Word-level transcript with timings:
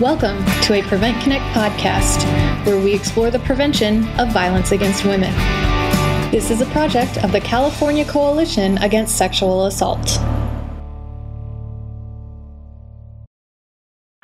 Welcome 0.00 0.42
to 0.62 0.72
a 0.72 0.82
Prevent 0.88 1.22
Connect 1.22 1.44
podcast, 1.52 2.24
where 2.64 2.82
we 2.82 2.94
explore 2.94 3.30
the 3.30 3.38
prevention 3.40 4.08
of 4.18 4.32
violence 4.32 4.72
against 4.72 5.04
women. 5.04 5.30
This 6.30 6.50
is 6.50 6.62
a 6.62 6.66
project 6.72 7.22
of 7.22 7.32
the 7.32 7.40
California 7.42 8.06
Coalition 8.06 8.78
Against 8.78 9.18
Sexual 9.18 9.66
Assault. 9.66 10.16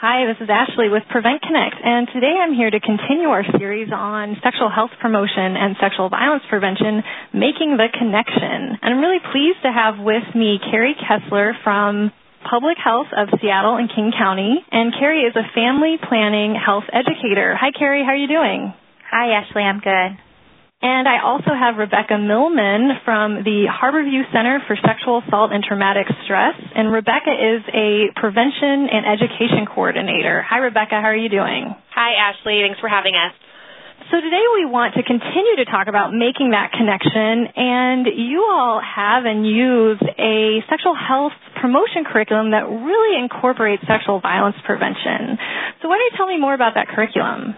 Hi, 0.00 0.24
this 0.24 0.40
is 0.40 0.48
Ashley 0.48 0.88
with 0.88 1.02
Prevent 1.10 1.42
Connect, 1.42 1.77
and 1.84 2.08
today 2.11 2.32
I'm 2.40 2.54
here 2.54 2.70
to 2.70 2.80
continue 2.80 3.29
our 3.29 3.45
series 3.58 3.93
on 3.93 4.38
sexual 4.43 4.70
health 4.70 4.93
promotion 5.02 5.61
and 5.61 5.77
sexual 5.79 6.08
violence 6.08 6.45
prevention, 6.48 7.02
Making 7.34 7.77
the 7.77 7.88
Connection. 7.93 8.80
And 8.80 8.95
I'm 8.95 9.00
really 9.00 9.20
pleased 9.30 9.61
to 9.61 9.70
have 9.70 9.98
with 9.98 10.24
me 10.34 10.58
Carrie 10.70 10.96
Kessler 10.96 11.52
from 11.62 12.12
Public 12.48 12.78
Health 12.78 13.10
of 13.10 13.28
Seattle 13.42 13.76
and 13.76 13.90
King 13.90 14.12
County. 14.16 14.62
And 14.70 14.95
Carrie 14.95 15.26
is 15.26 15.34
a 15.34 15.46
family 15.55 15.98
planning 15.98 16.55
health 16.55 16.86
educator. 16.95 17.59
Hi, 17.59 17.74
Carrie. 17.77 18.06
How 18.06 18.14
are 18.14 18.22
you 18.22 18.30
doing? 18.30 18.72
Hi, 19.10 19.34
Ashley. 19.34 19.62
I'm 19.62 19.80
good. 19.82 20.22
And 20.82 21.09
I 21.09 21.24
also 21.24 21.56
have 21.56 21.80
Rebecca 21.80 22.20
Millman 22.20 23.00
from 23.05 23.42
the 23.42 23.64
Harborview 23.66 24.28
Center 24.30 24.60
for 24.69 24.77
Sexual 24.77 25.24
Assault 25.27 25.50
and 25.50 25.64
Traumatic 25.64 26.06
Stress. 26.24 26.55
And 26.77 26.92
Rebecca 26.92 27.32
is 27.32 27.64
a 27.72 28.12
prevention 28.14 28.86
and 28.92 29.08
education 29.08 29.64
coordinator. 29.66 30.44
Hi, 30.44 30.58
Rebecca. 30.58 31.00
How 31.00 31.10
are 31.10 31.16
you 31.16 31.33
doing? 31.33 31.74
Hi, 31.97 32.10
Ashley. 32.20 32.60
Thanks 32.62 32.78
for 32.78 32.92
having 32.92 33.16
us. 33.16 33.33
So 34.12 34.20
today 34.20 34.44
we 34.55 34.69
want 34.69 34.94
to 34.94 35.02
continue 35.02 35.56
to 35.58 35.66
talk 35.66 35.88
about 35.88 36.14
making 36.14 36.55
that 36.55 36.70
connection 36.70 37.50
and 37.56 38.06
you 38.06 38.47
all 38.47 38.78
have 38.78 39.24
and 39.24 39.42
use 39.42 39.98
a 40.14 40.62
sexual 40.70 40.94
health 40.94 41.34
promotion 41.60 42.05
curriculum 42.05 42.52
that 42.52 42.69
really 42.69 43.19
incorporates 43.19 43.83
sexual 43.87 44.20
violence 44.20 44.56
prevention. 44.64 45.38
So 45.83 45.88
why 45.88 45.98
don't 45.98 46.09
you 46.12 46.16
tell 46.16 46.28
me 46.28 46.38
more 46.38 46.55
about 46.55 46.74
that 46.74 46.88
curriculum? 46.88 47.56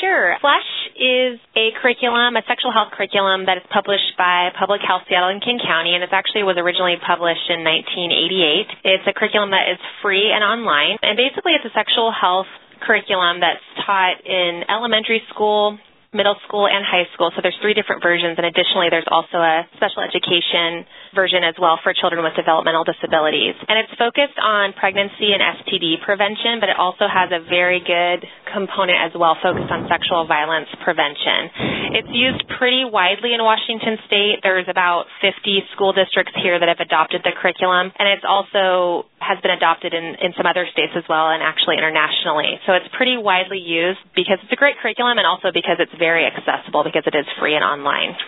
Sure. 0.00 0.34
FLASH 0.40 0.72
is 0.98 1.38
a 1.54 1.70
curriculum, 1.78 2.34
a 2.34 2.42
sexual 2.50 2.74
health 2.74 2.90
curriculum 2.90 3.46
that 3.46 3.58
is 3.58 3.66
published 3.70 4.18
by 4.18 4.50
Public 4.58 4.82
Health 4.82 5.06
Seattle 5.06 5.30
and 5.30 5.38
King 5.38 5.62
County, 5.62 5.94
and 5.94 6.02
it 6.02 6.10
actually 6.10 6.42
was 6.42 6.58
originally 6.58 6.98
published 6.98 7.46
in 7.46 7.62
1988. 7.62 8.98
It's 8.98 9.06
a 9.06 9.14
curriculum 9.14 9.54
that 9.54 9.70
is 9.70 9.78
free 10.02 10.30
and 10.34 10.42
online, 10.42 10.98
and 11.02 11.14
basically 11.14 11.54
it's 11.54 11.66
a 11.66 11.74
sexual 11.74 12.10
health 12.10 12.50
curriculum 12.82 13.38
that's 13.38 13.62
taught 13.86 14.18
in 14.26 14.66
elementary 14.66 15.22
school, 15.30 15.78
middle 16.10 16.36
school, 16.50 16.66
and 16.66 16.82
high 16.82 17.06
school. 17.14 17.30
So 17.34 17.40
there's 17.42 17.56
three 17.62 17.74
different 17.74 18.02
versions, 18.02 18.34
and 18.42 18.46
additionally, 18.46 18.90
there's 18.90 19.08
also 19.08 19.38
a 19.38 19.70
special 19.78 20.02
education 20.02 20.82
version 21.14 21.44
as 21.44 21.54
well 21.60 21.78
for 21.82 21.92
children 21.92 22.24
with 22.24 22.34
developmental 22.34 22.84
disabilities. 22.84 23.54
And 23.68 23.78
it's 23.78 23.92
focused 23.96 24.36
on 24.40 24.72
pregnancy 24.76 25.32
and 25.32 25.40
STD 25.40 26.02
prevention, 26.04 26.60
but 26.60 26.68
it 26.68 26.78
also 26.80 27.06
has 27.08 27.30
a 27.30 27.40
very 27.44 27.80
good 27.80 28.24
component 28.52 29.00
as 29.00 29.12
well 29.16 29.36
focused 29.40 29.70
on 29.72 29.88
sexual 29.88 30.26
violence 30.26 30.68
prevention. 30.84 31.96
It's 31.96 32.12
used 32.12 32.44
pretty 32.58 32.84
widely 32.84 33.32
in 33.32 33.40
Washington 33.40 33.96
state. 34.08 34.40
There's 34.42 34.68
about 34.68 35.08
50 35.20 35.72
school 35.72 35.92
districts 35.92 36.32
here 36.40 36.60
that 36.60 36.68
have 36.68 36.80
adopted 36.80 37.24
the 37.24 37.32
curriculum, 37.36 37.92
and 37.96 38.06
it's 38.08 38.24
also 38.26 39.08
has 39.22 39.38
been 39.40 39.54
adopted 39.54 39.94
in, 39.94 40.18
in 40.20 40.34
some 40.36 40.46
other 40.46 40.66
states 40.72 40.92
as 40.98 41.04
well 41.08 41.30
and 41.30 41.42
actually 41.42 41.78
internationally. 41.78 42.58
So 42.66 42.74
it's 42.74 42.88
pretty 42.96 43.16
widely 43.16 43.62
used 43.62 44.02
because 44.18 44.42
it's 44.42 44.52
a 44.52 44.58
great 44.58 44.76
curriculum 44.82 45.16
and 45.16 45.26
also 45.26 45.54
because 45.54 45.78
it's 45.78 45.94
very 45.96 46.26
accessible 46.26 46.82
because 46.82 47.06
it 47.06 47.14
is 47.14 47.24
free 47.38 47.54
and 47.54 47.62
online. 47.64 48.18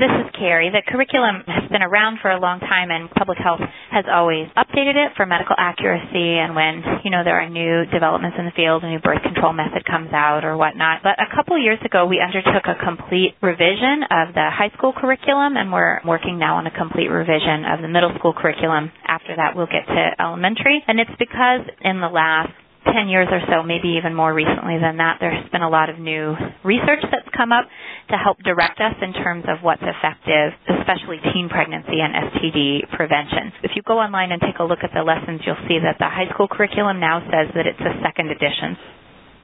This 0.00 0.08
is 0.16 0.32
Carrie. 0.32 0.72
The 0.72 0.80
curriculum 0.80 1.44
has 1.44 1.68
been 1.68 1.84
around 1.84 2.24
for 2.24 2.32
a 2.32 2.40
long 2.40 2.56
time 2.56 2.88
and 2.88 3.12
public 3.12 3.36
health 3.36 3.60
has 3.92 4.08
always 4.08 4.48
updated 4.56 4.96
it 4.96 5.12
for 5.12 5.28
medical 5.28 5.52
accuracy 5.52 6.40
and 6.40 6.56
when, 6.56 7.04
you 7.04 7.12
know, 7.12 7.20
there 7.20 7.36
are 7.36 7.44
new 7.44 7.84
developments 7.92 8.40
in 8.40 8.48
the 8.48 8.56
field, 8.56 8.80
a 8.80 8.88
new 8.88 8.96
birth 9.04 9.20
control 9.20 9.52
method 9.52 9.84
comes 9.84 10.08
out 10.16 10.40
or 10.40 10.56
whatnot. 10.56 11.04
But 11.04 11.20
a 11.20 11.28
couple 11.28 11.60
years 11.60 11.84
ago 11.84 12.08
we 12.08 12.16
undertook 12.16 12.64
a 12.64 12.80
complete 12.80 13.36
revision 13.44 14.08
of 14.08 14.32
the 14.32 14.48
high 14.48 14.72
school 14.72 14.96
curriculum 14.96 15.60
and 15.60 15.68
we're 15.68 16.00
working 16.08 16.40
now 16.40 16.56
on 16.56 16.64
a 16.64 16.72
complete 16.72 17.12
revision 17.12 17.68
of 17.68 17.84
the 17.84 17.92
middle 17.92 18.16
school 18.16 18.32
curriculum. 18.32 18.88
After 19.04 19.36
that 19.36 19.52
we'll 19.52 19.68
get 19.68 19.84
to 19.84 20.02
elementary. 20.16 20.80
And 20.88 20.96
it's 20.96 21.12
because 21.20 21.68
in 21.84 22.00
the 22.00 22.08
last 22.08 22.56
10 22.88 23.08
years 23.08 23.28
or 23.30 23.40
so, 23.48 23.62
maybe 23.62 24.00
even 24.00 24.14
more 24.14 24.32
recently 24.32 24.80
than 24.80 24.96
that, 24.96 25.18
there's 25.20 25.44
been 25.52 25.62
a 25.62 25.68
lot 25.68 25.90
of 25.90 25.98
new 25.98 26.34
research 26.64 27.04
that's 27.12 27.28
come 27.36 27.52
up 27.52 27.68
to 28.10 28.16
help 28.18 28.38
direct 28.42 28.80
us 28.80 28.94
in 29.02 29.12
terms 29.12 29.44
of 29.48 29.62
what's 29.62 29.82
effective, 29.82 30.52
especially 30.80 31.18
teen 31.32 31.48
pregnancy 31.48 31.98
and 32.02 32.14
STD 32.34 32.90
prevention. 32.94 33.52
If 33.62 33.72
you 33.74 33.82
go 33.82 33.98
online 33.98 34.32
and 34.32 34.40
take 34.40 34.58
a 34.58 34.64
look 34.64 34.80
at 34.82 34.90
the 34.94 35.02
lessons, 35.02 35.42
you'll 35.46 35.60
see 35.68 35.78
that 35.82 35.96
the 35.98 36.06
high 36.10 36.28
school 36.34 36.48
curriculum 36.48 37.00
now 37.00 37.20
says 37.30 37.48
that 37.54 37.66
it's 37.66 37.80
a 37.80 37.94
second 38.02 38.30
edition. 38.30 38.76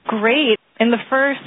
Great. 0.06 0.58
In 0.78 0.90
the 0.90 1.02
first 1.10 1.40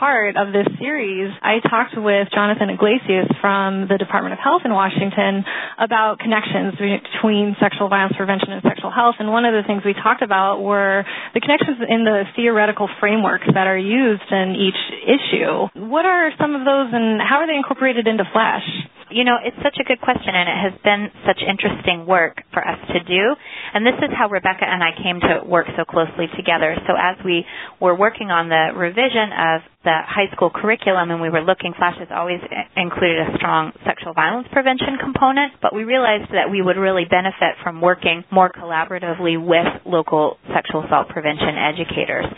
part 0.00 0.40
of 0.40 0.48
this 0.56 0.64
series, 0.80 1.28
I 1.44 1.60
talked 1.60 1.92
with 1.92 2.32
Jonathan 2.32 2.72
Iglesias 2.72 3.28
from 3.44 3.84
the 3.84 4.00
Department 4.00 4.32
of 4.32 4.40
Health 4.40 4.64
in 4.64 4.72
Washington 4.72 5.44
about 5.76 6.18
connections 6.24 6.72
between 6.80 7.52
sexual 7.60 7.92
violence 7.92 8.16
prevention 8.16 8.48
and 8.48 8.64
sexual 8.64 8.88
health. 8.88 9.20
And 9.20 9.28
one 9.28 9.44
of 9.44 9.52
the 9.52 9.60
things 9.68 9.84
we 9.84 9.92
talked 9.92 10.24
about 10.24 10.64
were 10.64 11.04
the 11.36 11.40
connections 11.44 11.84
in 11.84 12.08
the 12.08 12.24
theoretical 12.34 12.88
frameworks 12.98 13.44
that 13.52 13.68
are 13.68 13.76
used 13.76 14.24
in 14.32 14.56
each 14.56 14.80
issue. 15.04 15.68
What 15.76 16.08
are 16.08 16.32
some 16.40 16.56
of 16.56 16.64
those 16.64 16.88
and 16.96 17.20
how 17.20 17.44
are 17.44 17.46
they 17.46 17.60
incorporated 17.60 18.08
into 18.08 18.24
Flash? 18.32 18.64
You 19.12 19.24
know, 19.28 19.36
it's 19.42 19.58
such 19.60 19.76
a 19.76 19.84
good 19.84 20.00
question 20.00 20.32
and 20.32 20.48
it 20.48 20.58
has 20.70 20.74
been 20.80 21.10
such 21.26 21.44
interesting 21.44 22.06
work 22.06 22.40
for 22.54 22.64
us 22.64 22.78
to 22.94 23.04
do. 23.04 23.36
And 23.74 23.84
this 23.84 23.98
is 24.00 24.08
how 24.16 24.30
Rebecca 24.30 24.64
and 24.64 24.80
I 24.80 24.96
came 24.96 25.20
to 25.20 25.44
work 25.44 25.66
so 25.76 25.84
closely 25.84 26.30
together. 26.38 26.78
So 26.86 26.94
as 26.96 27.18
we 27.20 27.44
were 27.82 27.92
working 27.92 28.30
on 28.30 28.48
the 28.48 28.70
revision 28.72 29.34
of 29.34 29.60
the 29.84 29.96
high 30.04 30.28
school 30.36 30.50
curriculum 30.52 31.10
and 31.10 31.20
we 31.20 31.30
were 31.30 31.40
looking, 31.40 31.72
FLASH 31.72 31.98
has 32.04 32.12
always 32.12 32.40
included 32.76 33.16
a 33.24 33.36
strong 33.36 33.72
sexual 33.86 34.12
violence 34.12 34.48
prevention 34.52 35.00
component, 35.00 35.56
but 35.62 35.74
we 35.74 35.84
realized 35.84 36.28
that 36.36 36.52
we 36.52 36.60
would 36.60 36.76
really 36.76 37.08
benefit 37.08 37.56
from 37.64 37.80
working 37.80 38.24
more 38.30 38.52
collaboratively 38.52 39.40
with 39.40 39.66
local 39.86 40.36
sexual 40.52 40.84
assault 40.84 41.08
prevention 41.08 41.56
educators. 41.56 42.28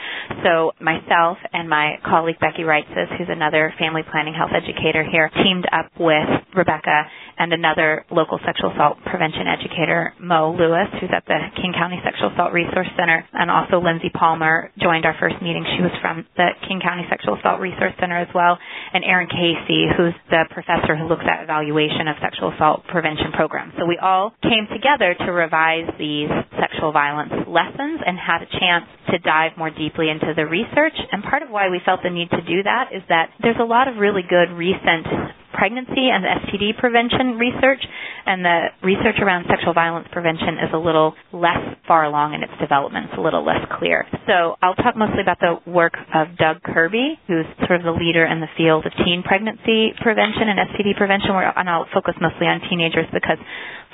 So 0.46 0.72
myself 0.78 1.38
and 1.52 1.68
my 1.68 1.98
colleague 2.06 2.38
Becky 2.38 2.62
Reitzes, 2.62 3.10
who's 3.18 3.30
another 3.30 3.74
family 3.78 4.02
planning 4.06 4.34
health 4.34 4.54
educator 4.54 5.02
here, 5.02 5.30
teamed 5.42 5.66
up 5.72 5.90
with 5.98 6.28
Rebecca 6.54 7.10
and 7.38 7.52
another 7.52 8.04
local 8.10 8.38
sexual 8.46 8.70
assault 8.70 8.98
prevention 9.02 9.50
educator, 9.50 10.14
Mo 10.20 10.54
Lewis, 10.54 10.86
who's 11.00 11.10
at 11.10 11.26
the 11.26 11.38
King 11.56 11.72
County 11.74 11.98
Sexual 12.04 12.34
Assault 12.34 12.52
Resource 12.52 12.88
Center, 12.94 13.24
and 13.32 13.50
also 13.50 13.80
Lindsay 13.82 14.10
Palmer 14.14 14.70
joined 14.78 15.04
our 15.04 15.16
first 15.18 15.36
meeting. 15.42 15.64
She 15.74 15.82
was 15.82 15.90
from 16.00 16.26
the 16.36 16.54
King 16.68 16.78
County 16.78 17.02
Sexual 17.08 17.31
Sexual 17.32 17.40
Assault 17.40 17.60
Resource 17.60 17.94
Center 18.00 18.18
as 18.18 18.28
well, 18.34 18.58
and 18.92 19.04
Erin 19.04 19.28
Casey, 19.28 19.88
who's 19.96 20.14
the 20.30 20.44
professor 20.50 20.96
who 20.96 21.08
looks 21.08 21.24
at 21.24 21.42
evaluation 21.42 22.08
of 22.08 22.16
sexual 22.20 22.52
assault 22.52 22.84
prevention 22.88 23.32
programs. 23.32 23.72
So 23.78 23.86
we 23.86 23.98
all 23.98 24.32
came 24.42 24.68
together 24.68 25.14
to 25.14 25.32
revise 25.32 25.88
these 25.98 26.28
sexual 26.60 26.92
violence 26.92 27.32
lessons 27.48 28.00
and 28.04 28.18
had 28.18 28.42
a 28.42 28.50
chance 28.60 28.84
to 29.10 29.18
dive 29.18 29.52
more 29.56 29.70
deeply 29.70 30.10
into 30.10 30.34
the 30.36 30.44
research. 30.44 30.96
And 31.12 31.22
part 31.24 31.42
of 31.42 31.48
why 31.50 31.68
we 31.68 31.80
felt 31.84 32.00
the 32.02 32.10
need 32.10 32.28
to 32.30 32.42
do 32.42 32.62
that 32.64 32.92
is 32.92 33.02
that 33.08 33.30
there's 33.40 33.60
a 33.60 33.66
lot 33.66 33.88
of 33.88 33.96
really 33.96 34.22
good 34.28 34.52
recent 34.52 35.06
pregnancy 35.52 36.08
and 36.10 36.24
STD 36.24 36.78
prevention 36.78 37.38
research, 37.38 37.82
and 38.26 38.44
the 38.44 38.58
research 38.82 39.16
around 39.20 39.46
sexual 39.48 39.72
violence 39.72 40.08
prevention 40.12 40.58
is 40.62 40.70
a 40.74 40.78
little 40.78 41.14
less 41.32 41.60
far 41.86 42.04
along 42.04 42.34
in 42.34 42.42
its 42.42 42.52
development. 42.60 43.06
It's 43.10 43.18
a 43.18 43.24
little 43.24 43.44
less 43.44 43.62
clear. 43.78 44.06
So 44.26 44.56
I'll 44.62 44.78
talk 44.78 44.96
mostly 44.96 45.20
about 45.22 45.38
the 45.40 45.58
work 45.68 45.94
of 46.14 46.36
Doug 46.36 46.62
Kirby, 46.62 47.18
who's 47.26 47.46
sort 47.66 47.80
of 47.80 47.84
the 47.84 47.96
leader 47.96 48.24
in 48.26 48.40
the 48.40 48.50
field 48.56 48.86
of 48.86 48.92
teen 49.04 49.22
pregnancy 49.22 49.92
prevention 50.00 50.48
and 50.48 50.58
STD 50.72 50.96
prevention, 50.96 51.30
and 51.32 51.68
I'll 51.68 51.86
focus 51.92 52.14
mostly 52.20 52.46
on 52.46 52.60
teenagers 52.70 53.06
because 53.12 53.38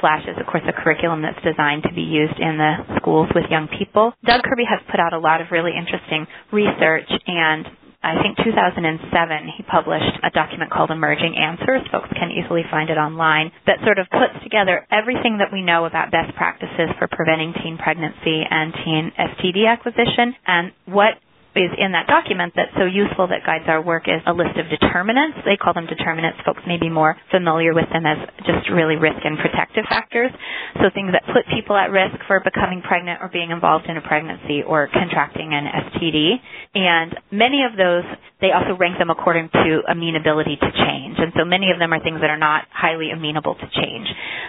FLASH 0.01 0.31
is, 0.31 0.37
of 0.39 0.47
course, 0.47 0.63
a 0.69 0.73
curriculum 0.73 1.23
that's 1.23 1.43
designed 1.43 1.83
to 1.83 1.93
be 1.95 2.03
used 2.07 2.39
in 2.39 2.57
the 2.57 2.99
schools 3.01 3.29
with 3.35 3.51
young 3.51 3.67
people. 3.79 4.13
Doug 4.25 4.43
Kirby 4.43 4.65
has 4.69 4.81
put 4.91 5.01
out 5.01 5.13
a 5.13 5.19
lot 5.19 5.41
of 5.41 5.49
really 5.51 5.73
interesting 5.75 6.27
research 6.53 7.11
and 7.27 7.67
I 8.03 8.15
think 8.23 8.39
2007, 8.47 9.11
he 9.59 9.63
published 9.67 10.15
a 10.23 10.31
document 10.31 10.71
called 10.71 10.91
Emerging 10.91 11.35
Answers. 11.37 11.83
Folks 11.91 12.09
can 12.15 12.31
easily 12.31 12.63
find 12.71 12.91
it 12.91 12.97
online 12.97 13.51
that 13.67 13.83
sort 13.85 13.99
of 13.99 14.07
puts 14.11 14.39
together 14.45 14.87
everything 14.91 15.39
that 15.39 15.51
we 15.53 15.63
know 15.63 15.85
about 15.85 16.13
best 16.15 16.35
practices 16.37 16.95
for 16.99 17.09
preventing 17.11 17.53
teen 17.63 17.77
pregnancy 17.77 18.47
and 18.49 18.73
teen 18.85 19.13
STD 19.19 19.67
acquisition 19.67 20.35
and 20.47 20.73
what 20.87 21.19
is 21.59 21.71
in 21.79 21.93
that 21.93 22.07
document 22.07 22.53
that's 22.55 22.73
so 22.79 22.85
useful 22.87 23.27
that 23.29 23.43
guides 23.47 23.65
our 23.67 23.81
work 23.83 24.05
is 24.07 24.21
a 24.27 24.33
list 24.35 24.55
of 24.59 24.69
determinants. 24.69 25.39
They 25.45 25.57
call 25.57 25.75
them 25.75 25.87
determinants. 25.87 26.39
Folks 26.45 26.63
may 26.67 26.79
be 26.79 26.89
more 26.89 27.17
familiar 27.31 27.75
with 27.75 27.89
them 27.93 28.05
as 28.05 28.19
just 28.45 28.69
really 28.71 28.97
risk 28.97 29.19
and 29.25 29.39
protective 29.39 29.85
factors. 29.89 30.31
So 30.83 30.91
things 30.93 31.11
that 31.15 31.25
put 31.33 31.47
people 31.49 31.75
at 31.77 31.91
risk 31.91 32.19
for 32.27 32.41
becoming 32.41 32.83
pregnant 32.83 33.21
or 33.23 33.29
being 33.33 33.51
involved 33.51 33.87
in 33.89 33.97
a 33.97 34.03
pregnancy 34.05 34.63
or 34.63 34.89
contracting 34.93 35.51
an 35.55 35.65
STD. 35.67 36.37
And 36.75 37.17
many 37.33 37.65
of 37.65 37.77
those, 37.77 38.05
they 38.41 38.53
also 38.53 38.77
rank 38.77 38.99
them 38.99 39.11
according 39.11 39.49
to 39.53 39.83
amenability 39.89 40.57
to 40.61 40.71
change. 40.71 41.08
And 41.19 41.33
so 41.37 41.45
many 41.45 41.71
of 41.71 41.79
them 41.79 41.93
are 41.93 42.03
things 42.03 42.21
that 42.21 42.31
are 42.31 42.41
not 42.41 42.65
highly 42.71 43.11
amenable 43.11 43.55
to 43.55 43.67
change. 43.75 44.09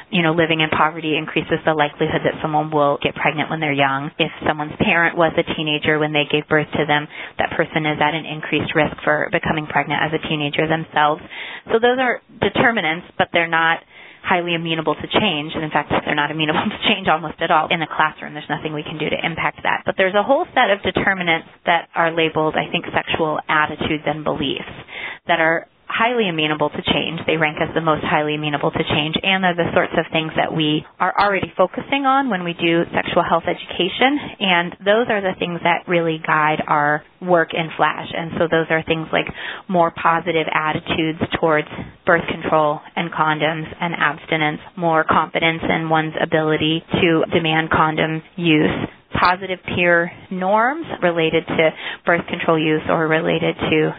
You 0.10 0.22
know, 0.22 0.34
living 0.34 0.62
in 0.62 0.70
poverty 0.70 1.18
increases 1.18 1.62
the 1.66 1.74
likelihood 1.74 2.22
that 2.26 2.42
someone 2.42 2.72
will 2.72 2.98
get 3.02 3.14
pregnant 3.16 3.50
when 3.50 3.60
they're 3.60 3.76
young. 3.76 4.10
If 4.18 4.32
someone's 4.48 4.78
parent 4.80 5.18
was 5.18 5.34
a 5.38 5.46
teenager 5.56 6.00
when 6.00 6.14
they 6.14 6.26
gave 6.30 6.48
birth 6.48 6.70
to 6.78 6.86
them, 6.86 7.08
that 7.38 7.54
person 7.58 7.86
is 7.86 7.98
at 8.02 8.14
an 8.14 8.26
increased 8.26 8.74
risk 8.74 8.96
for 9.04 9.30
becoming 9.32 9.68
pregnant 9.68 10.02
as 10.02 10.14
a 10.14 10.22
teenager 10.28 10.66
themselves. 10.66 11.22
So 11.70 11.78
those 11.78 11.98
are 12.00 12.22
determinants, 12.42 13.10
but 13.18 13.30
they're 13.34 13.52
not 13.52 13.82
highly 14.24 14.56
amenable 14.56 14.96
to 14.96 15.08
change. 15.08 15.56
And 15.56 15.64
in 15.64 15.72
fact, 15.72 15.92
they're 16.06 16.16
not 16.16 16.32
amenable 16.32 16.62
to 16.74 16.80
change 16.88 17.08
almost 17.08 17.42
at 17.42 17.52
all 17.52 17.68
in 17.72 17.80
the 17.80 17.88
classroom. 17.90 18.34
There's 18.34 18.50
nothing 18.50 18.74
we 18.74 18.84
can 18.84 18.98
do 18.98 19.10
to 19.10 19.20
impact 19.20 19.64
that. 19.64 19.84
But 19.86 19.96
there's 19.98 20.16
a 20.16 20.24
whole 20.24 20.46
set 20.54 20.70
of 20.70 20.84
determinants 20.84 21.48
that 21.66 21.90
are 21.96 22.12
labeled, 22.12 22.56
I 22.56 22.70
think, 22.72 22.86
sexual 22.94 23.40
attitudes 23.48 24.04
and 24.06 24.24
beliefs 24.24 24.70
that 25.28 25.40
are 25.40 25.68
highly 25.90 26.30
amenable 26.30 26.70
to 26.70 26.82
change. 26.94 27.20
They 27.26 27.36
rank 27.38 27.58
as 27.60 27.74
the 27.74 27.82
most 27.82 28.06
highly 28.06 28.36
amenable 28.36 28.70
to 28.72 28.84
change, 28.86 29.18
and 29.22 29.44
they're 29.44 29.58
the 29.58 29.74
sorts 29.74 29.94
of 29.98 30.06
things 30.14 30.32
that 30.38 30.54
we 30.54 30.86
are 31.00 31.12
already 31.18 31.52
focusing 31.58 32.06
on 32.06 32.30
when 32.30 32.44
we 32.46 32.54
do 32.54 32.86
sexual 32.94 33.26
health 33.26 33.44
education. 33.50 34.22
And 34.40 34.78
those 34.86 35.10
are 35.10 35.20
the 35.20 35.34
things 35.42 35.60
that 35.66 35.90
really 35.90 36.22
guide 36.26 36.62
our 36.68 37.04
work 37.22 37.50
in 37.54 37.68
FLASH. 37.76 38.14
And 38.16 38.32
so 38.38 38.48
those 38.48 38.70
are 38.70 38.84
things 38.86 39.08
like 39.12 39.28
more 39.68 39.92
positive 39.92 40.46
attitudes 40.54 41.20
towards 41.42 41.68
birth 42.06 42.24
control 42.30 42.80
and 42.96 43.12
condoms 43.12 43.66
and 43.82 43.94
abstinence, 43.98 44.62
more 44.78 45.04
confidence 45.04 45.62
in 45.68 45.90
one's 45.90 46.14
ability 46.22 46.86
to 47.02 47.26
demand 47.34 47.70
condom 47.72 48.22
use, 48.38 48.88
positive 49.20 49.60
peer 49.76 50.12
norms 50.32 50.86
related 51.02 51.46
to 51.48 51.70
birth 52.06 52.26
control 52.30 52.60
use 52.60 52.82
or 52.90 53.08
related 53.08 53.56
to 53.58 53.92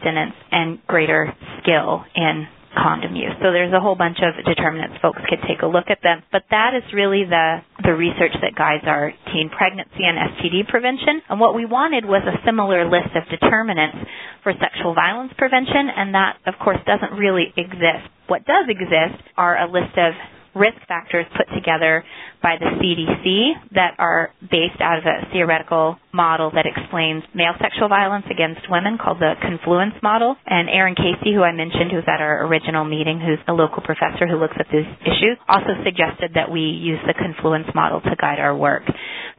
abstinence 0.00 0.34
and 0.50 0.78
greater 0.86 1.32
skill 1.62 2.04
in 2.16 2.46
condom 2.70 3.16
use. 3.16 3.34
So 3.42 3.50
there's 3.50 3.72
a 3.74 3.80
whole 3.80 3.96
bunch 3.98 4.18
of 4.22 4.32
determinants. 4.46 4.96
Folks 5.02 5.18
could 5.28 5.42
take 5.48 5.62
a 5.62 5.66
look 5.66 5.90
at 5.90 5.98
them. 6.02 6.22
But 6.30 6.46
that 6.50 6.70
is 6.74 6.86
really 6.94 7.24
the, 7.26 7.58
the 7.82 7.94
research 7.94 8.30
that 8.42 8.54
guides 8.54 8.84
our 8.86 9.10
teen 9.34 9.50
pregnancy 9.50 10.06
and 10.06 10.14
STD 10.38 10.68
prevention. 10.70 11.20
And 11.28 11.40
what 11.40 11.54
we 11.54 11.66
wanted 11.66 12.04
was 12.06 12.22
a 12.22 12.38
similar 12.46 12.86
list 12.86 13.10
of 13.18 13.26
determinants 13.28 13.98
for 14.42 14.54
sexual 14.62 14.94
violence 14.94 15.32
prevention, 15.36 15.90
and 15.90 16.14
that, 16.14 16.38
of 16.46 16.54
course, 16.62 16.78
doesn't 16.86 17.18
really 17.18 17.52
exist. 17.58 18.06
What 18.30 18.46
does 18.46 18.70
exist 18.70 19.18
are 19.36 19.58
a 19.58 19.66
list 19.66 19.98
of 19.98 20.14
risk 20.54 20.78
factors 20.88 21.26
put 21.36 21.46
together 21.54 22.04
by 22.42 22.56
the 22.58 22.66
CDC 22.80 23.74
that 23.74 23.94
are 23.98 24.32
based 24.40 24.80
out 24.80 24.98
of 24.98 25.04
a 25.04 25.30
theoretical 25.32 25.96
model 26.12 26.50
that 26.54 26.66
explains 26.66 27.22
male 27.34 27.54
sexual 27.60 27.88
violence 27.88 28.24
against 28.30 28.64
women 28.70 28.98
called 28.98 29.20
the 29.20 29.34
confluence 29.42 29.94
model. 30.02 30.36
And 30.46 30.68
Erin 30.68 30.94
Casey, 30.96 31.34
who 31.34 31.42
I 31.42 31.52
mentioned, 31.52 31.92
who's 31.92 32.08
at 32.08 32.20
our 32.20 32.46
original 32.46 32.84
meeting, 32.84 33.20
who's 33.20 33.38
a 33.46 33.52
local 33.52 33.82
professor 33.82 34.26
who 34.26 34.40
looks 34.40 34.56
at 34.58 34.66
these 34.72 34.88
issues, 35.04 35.36
also 35.48 35.76
suggested 35.84 36.32
that 36.34 36.50
we 36.50 36.60
use 36.60 36.98
the 37.06 37.14
confluence 37.14 37.68
model 37.74 38.00
to 38.00 38.14
guide 38.16 38.40
our 38.40 38.56
work. 38.56 38.82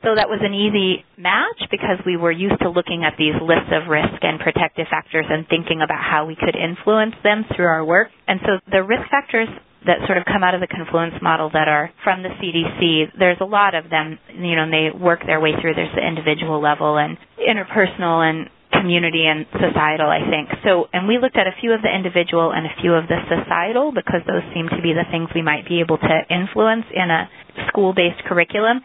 So 0.04 0.16
that 0.16 0.30
was 0.30 0.42
an 0.42 0.54
easy 0.54 1.06
match 1.18 1.62
because 1.70 2.02
we 2.06 2.18
were 2.18 2.32
used 2.34 2.58
to 2.62 2.70
looking 2.70 3.04
at 3.06 3.14
these 3.22 3.38
lists 3.38 3.70
of 3.70 3.86
risk 3.90 4.18
and 4.22 4.40
protective 4.40 4.88
factors 4.90 5.26
and 5.30 5.46
thinking 5.48 5.82
about 5.82 6.02
how 6.02 6.26
we 6.26 6.34
could 6.36 6.58
influence 6.58 7.14
them 7.22 7.46
through 7.56 7.70
our 7.70 7.86
work. 7.86 8.10
And 8.28 8.40
so 8.42 8.58
the 8.72 8.82
risk 8.82 9.06
factors 9.12 9.50
that 9.86 9.98
sort 10.06 10.18
of 10.18 10.26
come 10.26 10.44
out 10.44 10.54
of 10.54 10.62
the 10.62 10.68
confluence 10.70 11.16
model 11.22 11.50
that 11.54 11.68
are 11.68 11.90
from 12.04 12.22
the 12.22 12.30
CDC. 12.38 13.18
There's 13.18 13.42
a 13.42 13.46
lot 13.50 13.74
of 13.74 13.90
them, 13.90 14.20
you 14.30 14.56
know, 14.56 14.64
and 14.70 14.74
they 14.74 14.90
work 14.94 15.22
their 15.26 15.40
way 15.40 15.54
through. 15.60 15.74
There's 15.74 15.94
the 15.96 16.06
individual 16.06 16.62
level 16.62 16.98
and 16.98 17.18
interpersonal 17.42 18.22
and 18.22 18.50
community 18.72 19.26
and 19.28 19.46
societal, 19.54 20.08
I 20.10 20.26
think. 20.30 20.50
So, 20.64 20.88
and 20.94 21.08
we 21.08 21.18
looked 21.20 21.38
at 21.38 21.46
a 21.48 21.54
few 21.60 21.74
of 21.74 21.82
the 21.82 21.92
individual 21.94 22.52
and 22.52 22.66
a 22.66 22.74
few 22.82 22.94
of 22.94 23.06
the 23.08 23.20
societal 23.28 23.92
because 23.92 24.22
those 24.26 24.42
seem 24.54 24.70
to 24.70 24.82
be 24.82 24.94
the 24.94 25.06
things 25.12 25.30
we 25.36 25.42
might 25.42 25.68
be 25.68 25.82
able 25.82 25.98
to 25.98 26.16
influence 26.30 26.86
in 26.94 27.10
a 27.12 27.30
school-based 27.70 28.24
curriculum. 28.26 28.82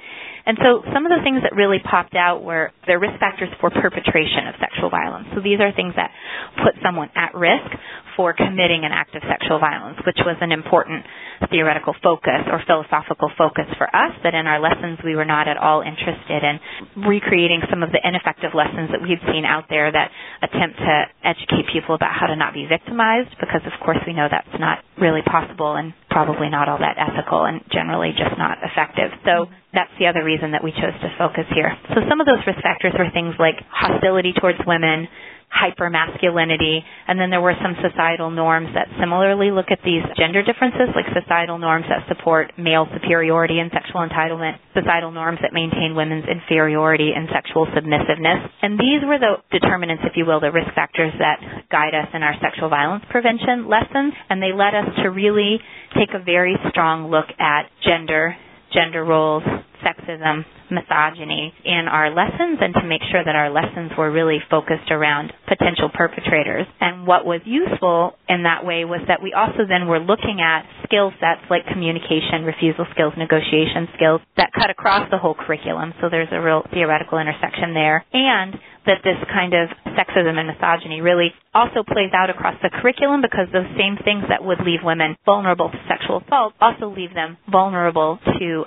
And 0.47 0.57
so 0.63 0.87
some 0.95 1.03
of 1.03 1.11
the 1.11 1.23
things 1.27 1.43
that 1.43 1.59
really 1.59 1.83
popped 1.83 2.15
out 2.15 2.47
were 2.47 2.71
the 2.87 2.99
risk 2.99 3.19
factors 3.19 3.51
for 3.59 3.69
perpetration 3.71 4.47
of 4.47 4.55
sexual 4.63 4.91
violence. 4.91 5.27
So 5.35 5.43
these 5.43 5.59
are 5.59 5.75
things 5.75 5.93
that 5.99 6.15
put 6.63 6.79
someone 6.87 7.11
at 7.19 7.35
risk 7.35 7.67
for 8.15 8.33
committing 8.33 8.87
an 8.87 8.95
act 8.95 9.13
of 9.19 9.23
sexual 9.27 9.59
violence, 9.59 9.99
which 10.07 10.23
was 10.23 10.39
an 10.41 10.53
important 10.55 11.05
theoretical 11.51 11.95
focus 12.03 12.49
or 12.49 12.63
philosophical 12.65 13.29
focus 13.37 13.69
for 13.77 13.85
us 13.93 14.13
but 14.23 14.33
in 14.33 14.49
our 14.49 14.57
lessons 14.57 14.97
we 15.05 15.15
were 15.15 15.29
not 15.29 15.49
at 15.49 15.61
all 15.61 15.85
interested 15.85 16.41
in 16.41 16.57
recreating 17.05 17.61
some 17.69 17.85
of 17.85 17.93
the 17.93 18.01
ineffective 18.01 18.57
lessons 18.57 18.89
that 18.89 19.05
we've 19.05 19.21
seen 19.29 19.45
out 19.45 19.69
there 19.69 19.93
that 19.93 20.09
attempt 20.41 20.81
to 20.81 20.95
educate 21.25 21.69
people 21.73 21.95
about 21.95 22.17
how 22.17 22.27
to 22.27 22.37
not 22.37 22.57
be 22.57 22.65
victimized 22.65 23.37
because 23.37 23.61
of 23.69 23.77
course 23.85 24.01
we 24.09 24.17
know 24.17 24.29
that's 24.31 24.49
not 24.59 24.81
really 24.97 25.21
possible 25.29 25.77
and 25.77 25.93
probably 26.09 26.49
not 26.49 26.69
all 26.69 26.81
that 26.81 26.97
ethical 26.97 27.45
and 27.45 27.61
generally 27.69 28.17
just 28.17 28.33
not 28.41 28.57
effective. 28.65 29.13
So 29.29 29.45
mm-hmm. 29.45 29.77
that's 29.77 29.93
the 30.01 30.09
other 30.09 30.25
reason 30.25 30.36
that 30.41 30.65
we 30.65 30.73
chose 30.73 30.95
to 31.01 31.09
focus 31.19 31.47
here. 31.55 31.73
So 31.95 32.03
some 32.09 32.21
of 32.21 32.27
those 32.27 32.43
risk 32.47 32.61
factors 32.61 32.93
were 32.99 33.09
things 33.13 33.35
like 33.39 33.57
hostility 33.71 34.33
towards 34.37 34.59
women, 34.67 35.09
hypermasculinity, 35.53 36.83
and 37.09 37.19
then 37.19 37.31
there 37.31 37.41
were 37.41 37.55
some 37.63 37.75
societal 37.81 38.31
norms 38.31 38.69
that 38.75 38.89
similarly 39.01 39.51
look 39.51 39.71
at 39.71 39.79
these 39.85 40.03
gender 40.19 40.43
differences, 40.43 40.91
like 40.95 41.07
societal 41.15 41.59
norms 41.59 41.87
that 41.89 42.05
support 42.09 42.53
male 42.59 42.87
superiority 42.93 43.59
and 43.59 43.71
sexual 43.73 44.03
entitlement, 44.05 44.59
societal 44.75 45.11
norms 45.11 45.39
that 45.43 45.53
maintain 45.55 45.95
women's 45.95 46.27
inferiority 46.29 47.13
and 47.15 47.29
sexual 47.33 47.67
submissiveness. 47.73 48.43
And 48.63 48.79
these 48.79 49.01
were 49.07 49.19
the 49.19 49.41
determinants, 49.51 50.03
if 50.05 50.13
you 50.17 50.27
will, 50.27 50.41
the 50.41 50.53
risk 50.53 50.69
factors 50.75 51.13
that 51.19 51.41
guide 51.71 51.95
us 51.95 52.09
in 52.13 52.23
our 52.23 52.35
sexual 52.43 52.69
violence 52.69 53.05
prevention 53.09 53.69
lessons, 53.69 54.13
and 54.29 54.43
they 54.43 54.53
led 54.53 54.75
us 54.75 54.89
to 55.03 55.09
really 55.09 55.59
take 55.97 56.11
a 56.13 56.23
very 56.23 56.57
strong 56.71 57.11
look 57.11 57.27
at 57.39 57.71
gender 57.87 58.37
gender 58.73 59.05
roles, 59.05 59.43
sexism, 59.85 60.45
misogyny 60.71 61.53
in 61.65 61.87
our 61.87 62.11
lessons 62.11 62.59
and 62.61 62.75
to 62.75 62.83
make 62.83 63.03
sure 63.11 63.23
that 63.25 63.37
our 63.37 63.51
lessons 63.51 63.93
were 63.97 64.11
really 64.11 64.39
focused 64.51 64.91
around 64.91 65.33
potential 65.47 65.91
perpetrators. 65.93 66.67
And 66.81 67.07
what 67.07 67.25
was 67.25 67.41
useful 67.45 68.15
in 68.29 68.43
that 68.43 68.65
way 68.67 68.85
was 68.85 69.01
that 69.09 69.23
we 69.23 69.33
also 69.33 69.63
then 69.69 69.87
were 69.87 70.01
looking 70.01 70.41
at 70.43 70.67
skill 70.85 71.13
sets 71.21 71.47
like 71.51 71.67
communication, 71.71 72.43
refusal 72.45 72.87
skills, 72.91 73.13
negotiation 73.17 73.89
skills 73.95 74.21
that 74.37 74.51
cut 74.53 74.71
across 74.71 75.09
the 75.11 75.19
whole 75.19 75.35
curriculum. 75.35 75.95
So 76.01 76.09
there's 76.11 76.31
a 76.33 76.41
real 76.41 76.63
theoretical 76.73 77.19
intersection 77.19 77.75
there. 77.75 78.05
And 78.13 78.55
that 78.87 79.03
this 79.03 79.19
kind 79.35 79.53
of 79.55 79.67
sexism 79.97 80.37
and 80.39 80.47
misogyny 80.49 81.01
really 81.01 81.33
also 81.55 81.83
plays 81.83 82.13
out 82.15 82.31
across 82.31 82.55
the 82.63 82.71
curriculum 82.71 83.23
because 83.23 83.49
those 83.53 83.69
same 83.79 83.97
things 84.05 84.25
that 84.29 84.45
would 84.45 84.61
leave 84.61 84.81
women 84.85 85.17
vulnerable 85.25 85.71
to 85.71 85.79
sexual 85.89 86.23
assault 86.25 86.55
also 86.61 86.89
leave 86.95 87.15
them 87.15 87.37
vulnerable 87.51 88.19
to 88.39 88.65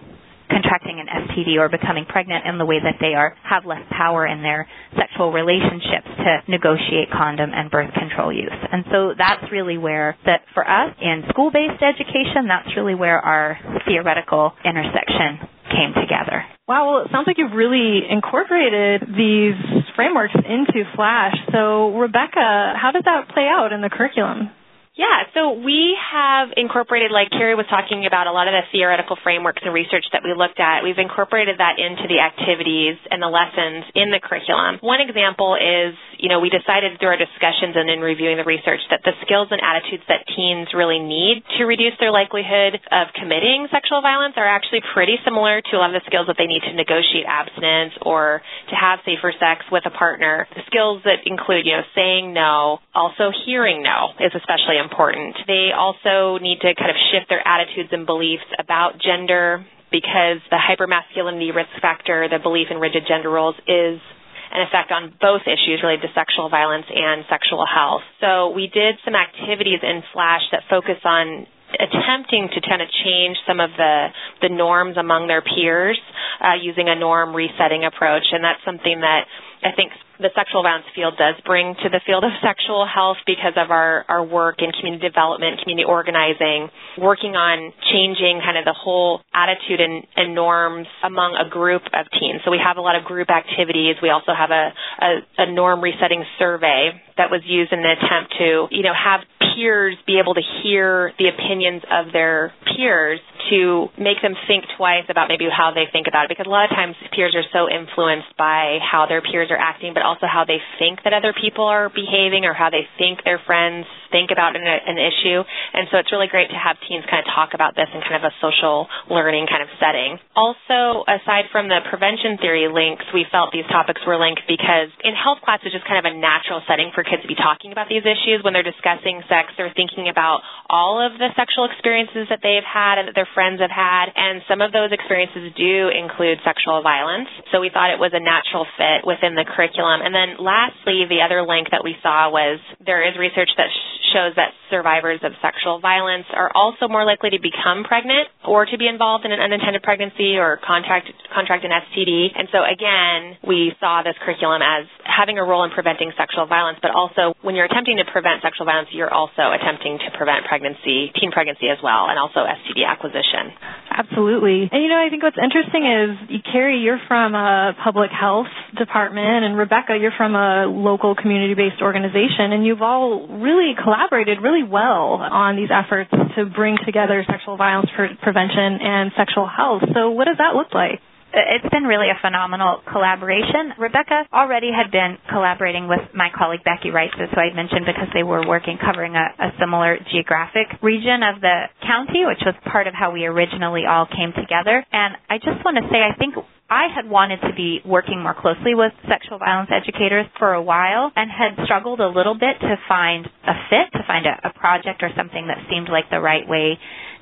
contracting 0.49 0.99
an 0.99 1.05
STD 1.07 1.57
or 1.57 1.69
becoming 1.69 2.05
pregnant 2.09 2.45
in 2.45 2.57
the 2.57 2.65
way 2.65 2.79
that 2.81 2.97
they 2.99 3.13
are 3.13 3.37
have 3.45 3.65
less 3.65 3.81
power 3.91 4.25
in 4.25 4.41
their 4.41 4.67
sexual 4.97 5.31
relationships 5.31 6.09
to 6.17 6.41
negotiate 6.49 7.09
condom 7.13 7.51
and 7.53 7.69
birth 7.71 7.93
control 7.93 8.33
use. 8.33 8.51
And 8.71 8.83
so 8.91 9.13
that's 9.17 9.45
really 9.51 9.77
where 9.77 10.17
that 10.25 10.41
for 10.53 10.67
us 10.67 10.93
in 10.99 11.23
school-based 11.29 11.81
education, 11.81 12.49
that's 12.49 12.75
really 12.75 12.95
where 12.95 13.19
our 13.21 13.57
theoretical 13.85 14.51
intersection 14.65 15.37
came 15.69 15.93
together. 15.93 16.43
Wow, 16.69 16.91
well, 16.91 17.01
it 17.01 17.11
sounds 17.11 17.25
like 17.25 17.39
you've 17.39 17.57
really 17.57 18.01
incorporated 18.07 19.01
these 19.01 19.57
frameworks 19.95 20.35
into 20.35 20.85
Flash. 20.95 21.33
So, 21.51 21.97
Rebecca, 21.97 22.77
how 22.77 22.91
does 22.93 23.01
that 23.05 23.27
play 23.33 23.49
out 23.49 23.73
in 23.73 23.81
the 23.81 23.89
curriculum? 23.89 24.51
Yeah, 24.99 25.31
so 25.31 25.55
we 25.55 25.95
have 25.95 26.51
incorporated, 26.59 27.07
like 27.07 27.31
Carrie 27.31 27.55
was 27.55 27.71
talking 27.71 28.03
about, 28.03 28.27
a 28.27 28.35
lot 28.35 28.51
of 28.51 28.53
the 28.53 28.67
theoretical 28.75 29.15
frameworks 29.23 29.63
and 29.63 29.71
research 29.71 30.03
that 30.11 30.27
we 30.27 30.35
looked 30.35 30.59
at. 30.59 30.83
We've 30.83 30.99
incorporated 30.99 31.55
that 31.63 31.79
into 31.79 32.03
the 32.11 32.19
activities 32.19 32.99
and 33.07 33.23
the 33.23 33.31
lessons 33.31 33.87
in 33.95 34.11
the 34.11 34.19
curriculum. 34.19 34.83
One 34.83 34.99
example 34.99 35.55
is, 35.55 35.95
you 36.19 36.27
know, 36.27 36.43
we 36.43 36.51
decided 36.51 36.99
through 36.99 37.15
our 37.15 37.21
discussions 37.21 37.79
and 37.79 37.87
in 37.87 38.03
reviewing 38.03 38.35
the 38.35 38.43
research 38.43 38.83
that 38.91 38.99
the 39.07 39.15
skills 39.23 39.47
and 39.55 39.63
attitudes 39.63 40.03
that 40.11 40.27
teens 40.35 40.75
really 40.75 40.99
need 40.99 41.47
to 41.55 41.63
reduce 41.63 41.95
their 42.03 42.11
likelihood 42.11 42.83
of 42.91 43.15
committing 43.15 43.71
sexual 43.71 44.03
violence 44.03 44.35
are 44.35 44.51
actually 44.51 44.83
pretty 44.91 45.15
similar 45.23 45.63
to 45.63 45.79
a 45.79 45.79
lot 45.79 45.95
of 45.95 45.95
the 45.95 46.03
skills 46.11 46.27
that 46.27 46.35
they 46.35 46.51
need 46.51 46.67
to 46.67 46.75
negotiate 46.75 47.23
abstinence 47.23 47.95
or 48.03 48.43
to 48.67 48.75
have 48.75 48.99
safer 49.07 49.31
sex 49.39 49.63
with 49.71 49.87
a 49.87 49.93
partner. 49.95 50.43
The 50.59 50.67
skills 50.67 51.07
that 51.07 51.23
include, 51.23 51.63
you 51.63 51.79
know, 51.79 51.87
saying 51.95 52.35
no, 52.35 52.83
also 52.91 53.31
hearing 53.47 53.79
no 53.79 54.11
is 54.19 54.35
especially 54.35 54.75
important 54.75 54.88
important. 54.89 55.37
They 55.45 55.69
also 55.69 56.41
need 56.41 56.57
to 56.65 56.73
kind 56.73 56.89
of 56.89 56.97
shift 57.13 57.29
their 57.29 57.45
attitudes 57.45 57.89
and 57.93 58.05
beliefs 58.09 58.49
about 58.57 58.97
gender 58.97 59.65
because 59.91 60.41
the 60.49 60.57
hypermasculinity 60.57 61.53
risk 61.53 61.69
factor, 61.81 62.27
the 62.29 62.41
belief 62.41 62.67
in 62.69 62.77
rigid 62.77 63.05
gender 63.07 63.29
roles, 63.29 63.55
is 63.69 64.01
an 64.49 64.65
effect 64.65 64.89
on 64.89 65.13
both 65.21 65.45
issues 65.45 65.81
related 65.85 66.09
to 66.09 66.11
sexual 66.17 66.49
violence 66.49 66.85
and 66.89 67.25
sexual 67.29 67.65
health. 67.69 68.01
So 68.21 68.49
we 68.49 68.65
did 68.65 68.97
some 69.05 69.13
activities 69.13 69.81
in 69.85 70.01
Flash 70.13 70.41
that 70.51 70.65
focus 70.69 70.97
on 71.05 71.45
attempting 71.69 72.49
to 72.49 72.59
kind 72.65 72.81
of 72.81 72.89
change 73.05 73.37
some 73.45 73.61
of 73.61 73.69
the 73.77 74.09
the 74.41 74.49
norms 74.49 74.97
among 74.97 75.29
their 75.29 75.45
peers 75.45 76.01
uh, 76.41 76.57
using 76.57 76.89
a 76.89 76.97
norm 76.97 77.35
resetting 77.35 77.85
approach, 77.85 78.25
and 78.33 78.43
that's 78.43 78.61
something 78.65 79.01
that 79.01 79.29
I 79.63 79.75
think 79.75 79.91
the 80.19 80.31
sexual 80.35 80.63
violence 80.63 80.87
field 80.95 81.15
does 81.15 81.35
bring 81.47 81.75
to 81.83 81.87
the 81.87 81.99
field 82.05 82.23
of 82.23 82.31
sexual 82.43 82.87
health 82.87 83.17
because 83.25 83.55
of 83.55 83.71
our, 83.71 84.03
our 84.07 84.23
work 84.23 84.59
in 84.59 84.71
community 84.71 85.07
development, 85.07 85.59
community 85.63 85.87
organizing, 85.87 86.67
working 86.99 87.39
on 87.39 87.71
changing 87.91 88.43
kind 88.43 88.59
of 88.59 88.63
the 88.63 88.75
whole 88.75 89.23
attitude 89.31 89.79
and, 89.79 90.03
and 90.15 90.35
norms 90.35 90.87
among 91.03 91.39
a 91.39 91.47
group 91.47 91.83
of 91.95 92.07
teens. 92.19 92.43
So 92.43 92.51
we 92.51 92.59
have 92.59 92.75
a 92.75 92.83
lot 92.83 92.95
of 92.95 93.03
group 93.03 93.31
activities. 93.31 93.95
We 94.03 94.11
also 94.11 94.35
have 94.35 94.51
a, 94.51 94.75
a, 94.99 95.09
a 95.43 95.51
norm 95.51 95.79
resetting 95.79 96.23
survey 96.37 96.95
that 97.15 97.31
was 97.31 97.43
used 97.43 97.71
in 97.71 97.79
an 97.79 97.91
attempt 97.99 98.35
to, 98.39 98.67
you 98.71 98.83
know, 98.83 98.95
have 98.95 99.23
peers 99.59 99.95
be 100.07 100.19
able 100.19 100.33
to 100.33 100.41
hear 100.63 101.11
the 101.19 101.27
opinions 101.27 101.83
of 101.91 102.13
their 102.13 102.53
peers 102.63 103.19
to 103.49 103.87
make 103.99 104.21
them 104.21 104.33
think 104.47 104.63
twice 104.77 105.03
about 105.09 105.27
maybe 105.27 105.47
how 105.51 105.71
they 105.75 105.83
think 105.91 106.07
about 106.07 106.25
it. 106.25 106.29
Because 106.29 106.47
a 106.47 106.49
lot 106.49 106.65
of 106.65 106.71
times 106.71 106.95
peers 107.11 107.35
are 107.35 107.43
so 107.51 107.67
influenced 107.67 108.31
by 108.37 108.79
how 108.79 109.05
their 109.07 109.21
peers 109.21 109.51
are 109.51 109.59
acting 109.59 109.93
but 109.93 110.03
also 110.03 110.25
how 110.31 110.45
they 110.45 110.59
think 110.79 111.03
that 111.03 111.13
other 111.13 111.33
people 111.33 111.65
are 111.65 111.89
behaving 111.89 112.45
or 112.45 112.53
how 112.53 112.69
they 112.69 112.87
think 112.97 113.19
their 113.25 113.41
friends 113.45 113.85
think 114.11 114.31
about 114.31 114.55
an, 114.55 114.65
an 114.65 114.97
issue 114.97 115.41
and 115.73 115.87
so 115.89 115.97
it's 115.97 116.11
really 116.11 116.27
great 116.27 116.49
to 116.49 116.59
have 116.59 116.77
teens 116.85 117.05
kind 117.09 117.21
of 117.23 117.27
talk 117.31 117.53
about 117.53 117.73
this 117.73 117.87
in 117.93 118.01
kind 118.01 118.17
of 118.17 118.25
a 118.25 118.33
social 118.41 118.89
learning 119.09 119.47
kind 119.47 119.63
of 119.63 119.69
setting 119.79 120.17
also 120.35 121.05
aside 121.07 121.49
from 121.53 121.69
the 121.69 121.79
prevention 121.89 122.37
theory 122.37 122.67
links 122.69 123.05
we 123.13 123.25
felt 123.31 123.53
these 123.53 123.67
topics 123.69 124.01
were 124.05 124.17
linked 124.17 124.41
because 124.47 124.91
in 125.03 125.13
health 125.13 125.41
class 125.45 125.61
it's 125.63 125.73
just 125.73 125.85
kind 125.85 126.01
of 126.01 126.07
a 126.09 126.13
natural 126.13 126.61
setting 126.65 126.91
for 126.93 127.05
kids 127.05 127.21
to 127.21 127.29
be 127.29 127.37
talking 127.37 127.71
about 127.71 127.87
these 127.87 128.05
issues 128.05 128.41
when 128.43 128.53
they're 128.53 128.65
discussing 128.65 129.21
sex 129.29 129.53
they're 129.57 129.73
thinking 129.75 130.09
about 130.09 130.41
all 130.69 131.01
of 131.01 131.17
the 131.17 131.29
sexual 131.35 131.65
experiences 131.65 132.29
that 132.29 132.39
they've 132.45 132.65
had 132.65 133.01
and 133.01 133.09
that 133.09 133.15
their 133.17 133.27
friends 133.33 133.59
have 133.59 133.73
had, 133.73 134.13
and 134.15 134.41
some 134.47 134.61
of 134.61 134.71
those 134.71 134.93
experiences 134.93 135.51
do 135.57 135.89
include 135.89 136.37
sexual 136.45 136.81
violence. 136.85 137.27
So 137.51 137.59
we 137.59 137.73
thought 137.73 137.89
it 137.89 137.99
was 137.99 138.13
a 138.13 138.21
natural 138.21 138.65
fit 138.77 139.03
within 139.03 139.33
the 139.33 139.43
curriculum. 139.43 140.05
And 140.05 140.13
then 140.13 140.37
lastly, 140.37 141.09
the 141.09 141.25
other 141.25 141.41
link 141.41 141.73
that 141.73 141.83
we 141.83 141.97
saw 142.01 142.29
was 142.29 142.61
there 142.83 143.01
is 143.01 143.17
research 143.17 143.49
that 143.57 143.69
shows 144.13 144.33
that 144.35 144.55
survivors 144.69 145.19
of 145.23 145.33
sexual 145.41 145.79
violence 145.79 146.25
are 146.33 146.49
also 146.53 146.87
more 146.87 147.05
likely 147.05 147.29
to 147.31 147.41
become 147.41 147.83
pregnant 147.83 148.29
or 148.45 148.65
to 148.65 148.77
be 148.77 148.87
involved 148.87 149.25
in 149.25 149.31
an 149.31 149.39
unintended 149.39 149.83
pregnancy 149.83 150.37
or 150.37 150.57
contract 150.61 151.11
contract 151.33 151.65
an 151.65 151.71
STD. 151.71 152.33
And 152.33 152.47
so 152.51 152.63
again, 152.65 153.37
we 153.45 153.73
saw 153.79 154.01
this 154.01 154.15
curriculum 154.23 154.61
as 154.61 154.85
having 155.03 155.37
a 155.37 155.43
role 155.43 155.63
in 155.63 155.71
preventing 155.71 156.11
sexual 156.17 156.45
violence, 156.47 156.79
but 156.81 156.91
also 156.91 157.33
when 157.41 157.55
you're 157.55 157.65
attempting 157.65 157.97
to 157.97 158.05
prevent 158.09 158.41
sexual 158.41 158.65
violence, 158.65 158.89
you're 158.91 159.11
also 159.11 159.51
attempting 159.53 159.99
to 159.99 160.09
prevent 160.17 160.45
pregnancy, 160.45 161.11
teen 161.19 161.31
pregnancy 161.31 161.69
as 161.69 161.77
well, 161.83 162.07
and 162.09 162.17
also 162.17 162.45
STD 162.45 162.85
acquisition. 162.85 163.53
Absolutely. 163.89 164.69
And 164.71 164.79
you 164.81 164.89
know, 164.89 165.01
I 165.01 165.09
think 165.09 165.23
what's 165.23 165.39
interesting 165.39 165.83
is, 165.85 166.41
Carrie, 166.51 166.79
you're 166.79 167.01
from 167.07 167.35
a 167.35 167.75
public 167.83 168.09
health 168.13 168.51
department, 168.77 169.45
and 169.45 169.57
Rebecca, 169.57 169.97
you're 169.99 170.15
from 170.15 170.35
a 170.35 170.65
local 170.65 171.15
community 171.15 171.53
based 171.53 171.81
organization, 171.81 172.53
and 172.53 172.65
you've 172.65 172.81
all 172.81 173.27
really 173.27 173.73
collaborated 173.89 174.37
really 174.45 174.61
well 174.61 175.17
on 175.17 175.57
these 175.57 175.73
efforts 175.73 176.13
to 176.37 176.45
bring 176.45 176.77
together 176.85 177.25
sexual 177.25 177.57
violence 177.57 177.89
pre- 177.97 178.13
prevention 178.21 178.77
and 178.77 179.09
sexual 179.17 179.49
health. 179.49 179.81
So, 179.97 180.13
what 180.13 180.29
does 180.29 180.37
that 180.37 180.53
look 180.53 180.69
like? 180.77 181.01
it's 181.29 181.69
been 181.69 181.83
really 181.83 182.09
a 182.09 182.17
phenomenal 182.21 182.81
collaboration. 182.89 183.77
Rebecca 183.77 184.25
already 184.33 184.73
had 184.73 184.89
been 184.89 185.17
collaborating 185.29 185.87
with 185.87 186.01
my 186.13 186.29
colleague 186.33 186.65
Becky 186.65 186.89
Wright, 186.89 187.11
who 187.13 187.29
I 187.37 187.53
mentioned 187.53 187.85
because 187.85 188.09
they 188.17 188.23
were 188.23 188.41
working 188.47 188.81
covering 188.81 189.13
a, 189.13 189.29
a 189.37 189.53
similar 189.61 190.01
geographic 190.09 190.81
region 190.81 191.21
of 191.21 191.41
the 191.41 191.69
county, 191.85 192.25
which 192.25 192.41
was 192.41 192.55
part 192.65 192.87
of 192.87 192.97
how 192.97 193.13
we 193.13 193.25
originally 193.25 193.85
all 193.85 194.09
came 194.09 194.33
together. 194.33 194.81
And 194.91 195.21
I 195.29 195.37
just 195.37 195.61
want 195.61 195.77
to 195.77 195.85
say, 195.93 196.01
I 196.01 196.17
think 196.17 196.33
I 196.69 196.85
had 196.93 197.09
wanted 197.09 197.41
to 197.41 197.53
be 197.57 197.81
working 197.83 198.21
more 198.21 198.35
closely 198.37 198.75
with 198.77 198.93
sexual 199.09 199.39
violence 199.39 199.69
educators 199.73 200.25
for 200.37 200.53
a 200.53 200.61
while 200.61 201.11
and 201.15 201.29
had 201.29 201.57
struggled 201.65 201.99
a 201.99 202.07
little 202.07 202.35
bit 202.37 202.61
to 202.61 202.75
find 202.87 203.25
a 203.25 203.55
fit, 203.69 203.89
to 203.97 204.03
find 204.05 204.25
a, 204.27 204.37
a 204.47 204.53
project 204.53 205.01
or 205.01 205.09
something 205.17 205.47
that 205.47 205.57
seemed 205.69 205.89
like 205.89 206.05
the 206.11 206.21
right 206.21 206.47
way 206.47 206.77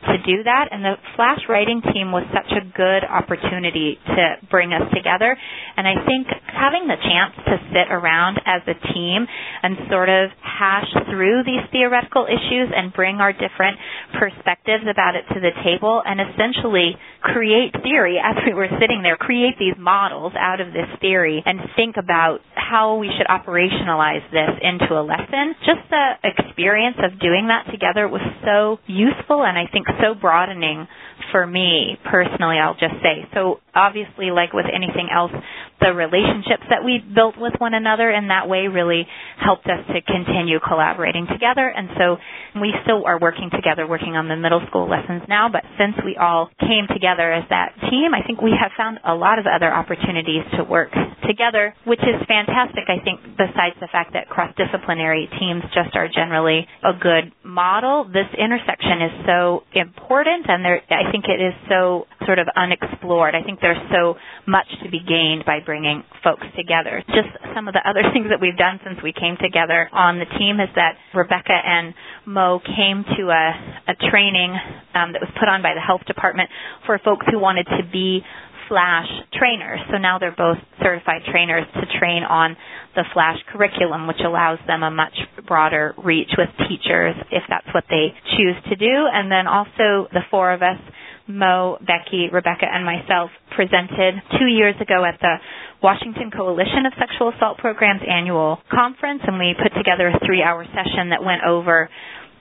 to 0.05 0.17
do 0.27 0.43
that. 0.43 0.67
And 0.71 0.83
the 0.83 0.95
flash 1.15 1.39
writing 1.49 1.81
team 1.81 2.11
was 2.11 2.27
such 2.35 2.51
a 2.53 2.63
good 2.75 3.03
opportunity 3.07 3.97
to 4.05 4.23
bring 4.51 4.73
us 4.73 4.83
together. 4.93 5.31
And 5.77 5.87
I 5.87 5.95
think 6.05 6.27
having 6.45 6.85
the 6.87 6.99
chance 6.99 7.33
to 7.47 7.55
sit 7.71 7.87
around 7.89 8.37
as 8.45 8.61
a 8.67 8.75
team 8.93 9.25
and 9.63 9.77
sort 9.89 10.09
of 10.09 10.29
hash 10.43 10.91
through 11.09 11.43
these 11.47 11.63
theoretical 11.71 12.27
issues 12.27 12.69
and 12.75 12.93
bring 12.93 13.17
our 13.23 13.31
different 13.31 13.79
perspectives 14.15 14.83
about 14.89 15.15
it 15.15 15.25
to 15.33 15.39
the 15.39 15.51
table 15.63 16.01
and 16.05 16.19
essentially 16.21 16.95
create 17.21 17.73
theory 17.83 18.17
as 18.23 18.35
we 18.45 18.53
were 18.53 18.67
sitting 18.79 19.01
there, 19.03 19.17
create 19.17 19.55
these 19.59 19.75
models 19.77 20.33
out 20.37 20.61
of 20.61 20.73
this 20.73 20.87
theory 21.01 21.43
and 21.45 21.59
think 21.75 21.95
about 21.97 22.39
how 22.55 22.95
we 22.95 23.09
should 23.17 23.27
operationalize 23.27 24.23
this 24.31 24.51
into 24.61 24.93
a 24.95 25.03
lesson. 25.03 25.55
Just 25.65 25.83
the 25.89 26.13
experience 26.23 26.97
of 27.03 27.19
doing 27.19 27.47
that 27.47 27.69
together 27.71 28.07
was 28.07 28.21
so 28.43 28.79
useful 28.87 29.43
and 29.43 29.57
I 29.57 29.65
think 29.71 29.87
so 30.01 30.13
broadening 30.19 30.87
for 31.31 31.45
me 31.45 31.97
personally, 32.09 32.57
I'll 32.57 32.77
just 32.77 32.95
say. 33.03 33.27
So 33.33 33.59
obviously, 33.75 34.31
like 34.31 34.53
with 34.53 34.65
anything 34.73 35.09
else, 35.13 35.31
the 35.79 35.93
relationships 35.93 36.65
that 36.69 36.83
we 36.83 36.99
built 36.99 37.37
with 37.37 37.53
one 37.59 37.73
another 37.73 38.09
in 38.09 38.29
that 38.29 38.49
way 38.49 38.67
really 38.67 39.05
helped 39.37 39.65
us 39.67 39.85
to 39.93 40.01
continue 40.01 40.59
collaborating 40.59 41.27
together. 41.29 41.69
And 41.69 41.89
so 41.97 42.17
we 42.59 42.73
still 42.83 43.05
are 43.05 43.19
working 43.19 43.49
together, 43.53 43.85
working 43.85 44.17
on 44.17 44.27
the 44.27 44.35
middle 44.35 44.61
school 44.67 44.89
lessons 44.89 45.23
now. 45.29 45.49
But 45.49 45.63
since 45.77 45.93
we 46.03 46.17
all 46.17 46.49
came 46.59 46.89
together 46.89 47.31
as 47.31 47.45
that 47.49 47.77
team, 47.89 48.17
I 48.17 48.25
think 48.25 48.41
we 48.41 48.53
have 48.57 48.71
found 48.77 48.99
a 49.05 49.13
lot 49.13 49.37
of 49.37 49.45
other 49.45 49.69
opportunities 49.69 50.43
to 50.57 50.63
work 50.63 50.89
together, 51.27 51.75
which 51.85 52.01
is 52.01 52.17
fantastic. 52.27 52.89
I 52.89 52.97
think 53.03 53.21
besides 53.37 53.77
the 53.79 53.89
fact 53.91 54.13
that 54.13 54.29
cross-disciplinary 54.29 55.29
teams 55.39 55.61
just 55.73 55.93
are 55.95 56.07
generally 56.09 56.65
a 56.83 56.93
good 56.97 57.31
model, 57.43 58.05
this 58.09 58.29
intersection 58.33 59.01
is 59.05 59.13
so 59.29 59.63
important, 59.73 60.49
and 60.49 60.65
there, 60.65 60.81
I 60.89 61.11
think 61.11 61.25
it 61.29 61.37
is 61.41 61.53
so 61.69 62.07
sort 62.25 62.39
of 62.39 62.47
unexplored. 62.55 63.35
I 63.35 63.43
think 63.43 63.59
there's 63.61 63.81
so 63.93 64.15
much 64.47 64.67
to 64.83 64.89
be 64.89 64.99
gained 64.99 65.45
by 65.45 65.59
bringing 65.67 66.01
folks 66.23 66.47
together. 66.55 67.03
Just 67.11 67.27
some 67.53 67.67
of 67.67 67.75
the 67.75 67.83
other 67.83 68.01
things 68.15 68.31
that 68.31 68.39
we've 68.39 68.57
done 68.57 68.79
since 68.87 68.97
we 69.03 69.11
came 69.11 69.35
together 69.43 69.91
on 69.91 70.17
the 70.17 70.25
team 70.39 70.63
is 70.63 70.71
that 70.79 70.95
Rebecca 71.13 71.53
and 71.53 71.93
Mo 72.25 72.59
came 72.63 73.03
to 73.19 73.23
a, 73.29 73.45
a 73.91 73.95
training 74.09 74.55
um, 74.95 75.11
that 75.11 75.19
was 75.19 75.29
put 75.37 75.51
on 75.51 75.61
by 75.61 75.75
the 75.75 75.83
health 75.83 76.07
department 76.07 76.49
for 76.87 76.97
folks 77.03 77.27
who 77.29 77.37
wanted 77.37 77.67
to 77.77 77.83
be 77.91 78.23
Flash 78.67 79.07
trainers. 79.39 79.79
So 79.91 79.97
now 79.97 80.19
they're 80.19 80.35
both 80.35 80.57
certified 80.83 81.21
trainers 81.31 81.63
to 81.75 81.99
train 81.99 82.23
on 82.23 82.57
the 82.95 83.05
Flash 83.13 83.37
curriculum, 83.51 84.07
which 84.07 84.19
allows 84.25 84.59
them 84.67 84.83
a 84.83 84.91
much 84.91 85.15
broader 85.47 85.93
reach 86.03 86.31
with 86.37 86.49
teachers 86.67 87.15
if 87.31 87.43
that's 87.47 87.67
what 87.73 87.85
they 87.89 88.11
choose 88.35 88.55
to 88.69 88.75
do. 88.75 89.07
And 89.07 89.31
then 89.31 89.47
also 89.47 90.07
the 90.11 90.23
four 90.29 90.51
of 90.51 90.61
us 90.61 90.79
Mo, 91.27 91.77
Becky, 91.81 92.29
Rebecca, 92.31 92.65
and 92.65 92.85
myself 92.85 93.29
presented 93.55 94.15
two 94.39 94.47
years 94.47 94.75
ago 94.79 95.03
at 95.03 95.19
the 95.19 95.35
Washington 95.83 96.31
Coalition 96.31 96.85
of 96.87 96.93
Sexual 96.97 97.33
Assault 97.35 97.57
Programs 97.59 98.01
annual 98.07 98.59
conference, 98.71 99.21
and 99.27 99.37
we 99.37 99.53
put 99.61 99.75
together 99.77 100.07
a 100.07 100.19
three 100.25 100.41
hour 100.41 100.65
session 100.65 101.09
that 101.11 101.23
went 101.23 101.43
over 101.43 101.89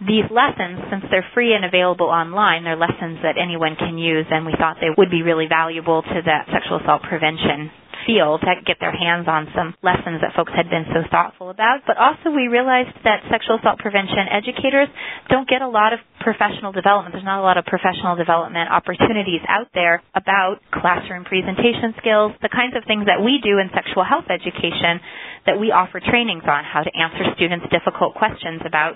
these 0.01 0.29
lessons, 0.31 0.79
since 0.91 1.05
they're 1.11 1.25
free 1.33 1.55
and 1.55 1.65
available 1.65 2.07
online, 2.07 2.65
they're 2.65 2.77
lessons 2.77 3.19
that 3.25 3.41
anyone 3.41 3.77
can 3.77 3.97
use, 3.97 4.27
and 4.31 4.45
we 4.45 4.53
thought 4.59 4.77
they 4.81 4.93
would 4.93 5.11
be 5.11 5.23
really 5.23 5.47
valuable 5.49 6.03
to 6.03 6.19
the 6.23 6.39
sexual 6.53 6.81
assault 6.81 7.03
prevention 7.09 7.73
field 8.07 8.41
to 8.47 8.55
get 8.65 8.79
their 8.81 8.95
hands 8.95 9.27
on 9.29 9.51
some 9.53 9.75
lessons 9.83 10.23
that 10.23 10.33
folks 10.39 10.55
had 10.55 10.71
been 10.71 10.87
so 10.95 11.03
thoughtful 11.11 11.51
about. 11.51 11.83
But 11.85 11.99
also 11.99 12.31
we 12.33 12.47
realized 12.49 12.95
that 13.05 13.27
sexual 13.29 13.59
assault 13.59 13.83
prevention 13.83 14.31
educators 14.31 14.89
don't 15.29 15.45
get 15.51 15.61
a 15.61 15.69
lot 15.69 15.93
of 15.93 15.99
professional 16.23 16.71
development. 16.73 17.13
There's 17.13 17.27
not 17.27 17.43
a 17.43 17.47
lot 17.47 17.59
of 17.59 17.67
professional 17.67 18.15
development 18.17 18.71
opportunities 18.71 19.43
out 19.51 19.69
there 19.75 20.01
about 20.15 20.63
classroom 20.71 21.27
presentation 21.27 21.93
skills, 21.99 22.33
the 22.41 22.49
kinds 22.49 22.79
of 22.79 22.87
things 22.87 23.05
that 23.11 23.21
we 23.21 23.43
do 23.43 23.59
in 23.59 23.69
sexual 23.75 24.07
health 24.07 24.31
education 24.31 25.03
that 25.45 25.59
we 25.59 25.71
offer 25.71 25.99
trainings 26.03 26.43
on, 26.47 26.63
how 26.67 26.83
to 26.83 26.91
answer 26.95 27.23
students' 27.35 27.67
difficult 27.71 28.15
questions 28.15 28.63
about 28.67 28.95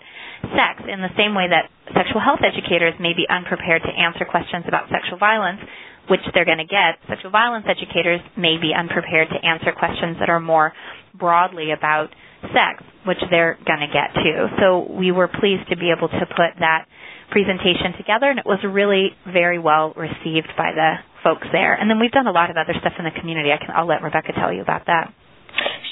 sex 0.55 0.83
in 0.87 0.99
the 1.02 1.12
same 1.19 1.35
way 1.35 1.47
that 1.50 1.71
sexual 1.95 2.19
health 2.23 2.43
educators 2.43 2.95
may 2.99 3.14
be 3.14 3.26
unprepared 3.31 3.83
to 3.83 3.93
answer 3.95 4.25
questions 4.25 4.64
about 4.67 4.90
sexual 4.90 5.19
violence 5.19 5.61
which 6.09 6.21
they're 6.35 6.45
going 6.45 6.59
to 6.62 6.69
get, 6.69 6.99
sexual 7.09 7.30
violence 7.30 7.66
educators 7.69 8.21
may 8.37 8.57
be 8.61 8.73
unprepared 8.76 9.28
to 9.30 9.38
answer 9.47 9.73
questions 9.73 10.16
that 10.21 10.28
are 10.28 10.40
more 10.40 10.73
broadly 11.14 11.71
about 11.73 12.09
sex, 12.54 12.83
which 13.07 13.19
they're 13.30 13.59
going 13.66 13.80
to 13.80 13.90
get 13.92 14.14
too. 14.16 14.47
So 14.61 14.87
we 14.90 15.12
were 15.12 15.28
pleased 15.28 15.69
to 15.71 15.76
be 15.76 15.92
able 15.92 16.09
to 16.09 16.25
put 16.35 16.57
that 16.61 16.87
presentation 17.30 17.95
together, 17.97 18.30
and 18.30 18.38
it 18.38 18.47
was 18.47 18.59
really 18.66 19.11
very 19.26 19.59
well 19.59 19.92
received 19.95 20.50
by 20.57 20.73
the 20.75 20.99
folks 21.23 21.47
there. 21.52 21.75
And 21.75 21.88
then 21.88 22.00
we've 22.00 22.11
done 22.11 22.26
a 22.26 22.33
lot 22.35 22.50
of 22.50 22.57
other 22.57 22.75
stuff 22.80 22.95
in 22.99 23.04
the 23.04 23.14
community. 23.14 23.50
I 23.52 23.59
can, 23.59 23.71
I'll 23.75 23.87
let 23.87 24.02
Rebecca 24.02 24.33
tell 24.35 24.52
you 24.52 24.62
about 24.62 24.87
that. 24.87 25.12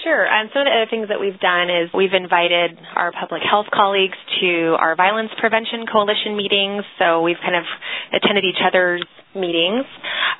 Sure. 0.04 0.24
Um, 0.26 0.48
some 0.54 0.62
of 0.62 0.66
the 0.66 0.74
other 0.74 0.90
things 0.90 1.08
that 1.10 1.20
we've 1.20 1.38
done 1.38 1.68
is 1.68 1.90
we've 1.92 2.14
invited 2.14 2.78
our 2.96 3.12
public 3.12 3.42
health 3.42 3.66
colleagues 3.74 4.16
to 4.40 4.76
our 4.78 4.94
violence 4.96 5.30
prevention 5.38 5.84
coalition 5.90 6.36
meetings. 6.36 6.84
So 6.98 7.20
we've 7.22 7.40
kind 7.42 7.56
of 7.56 7.66
attended 8.14 8.44
each 8.44 8.62
other's 8.64 9.04
meetings. 9.38 9.87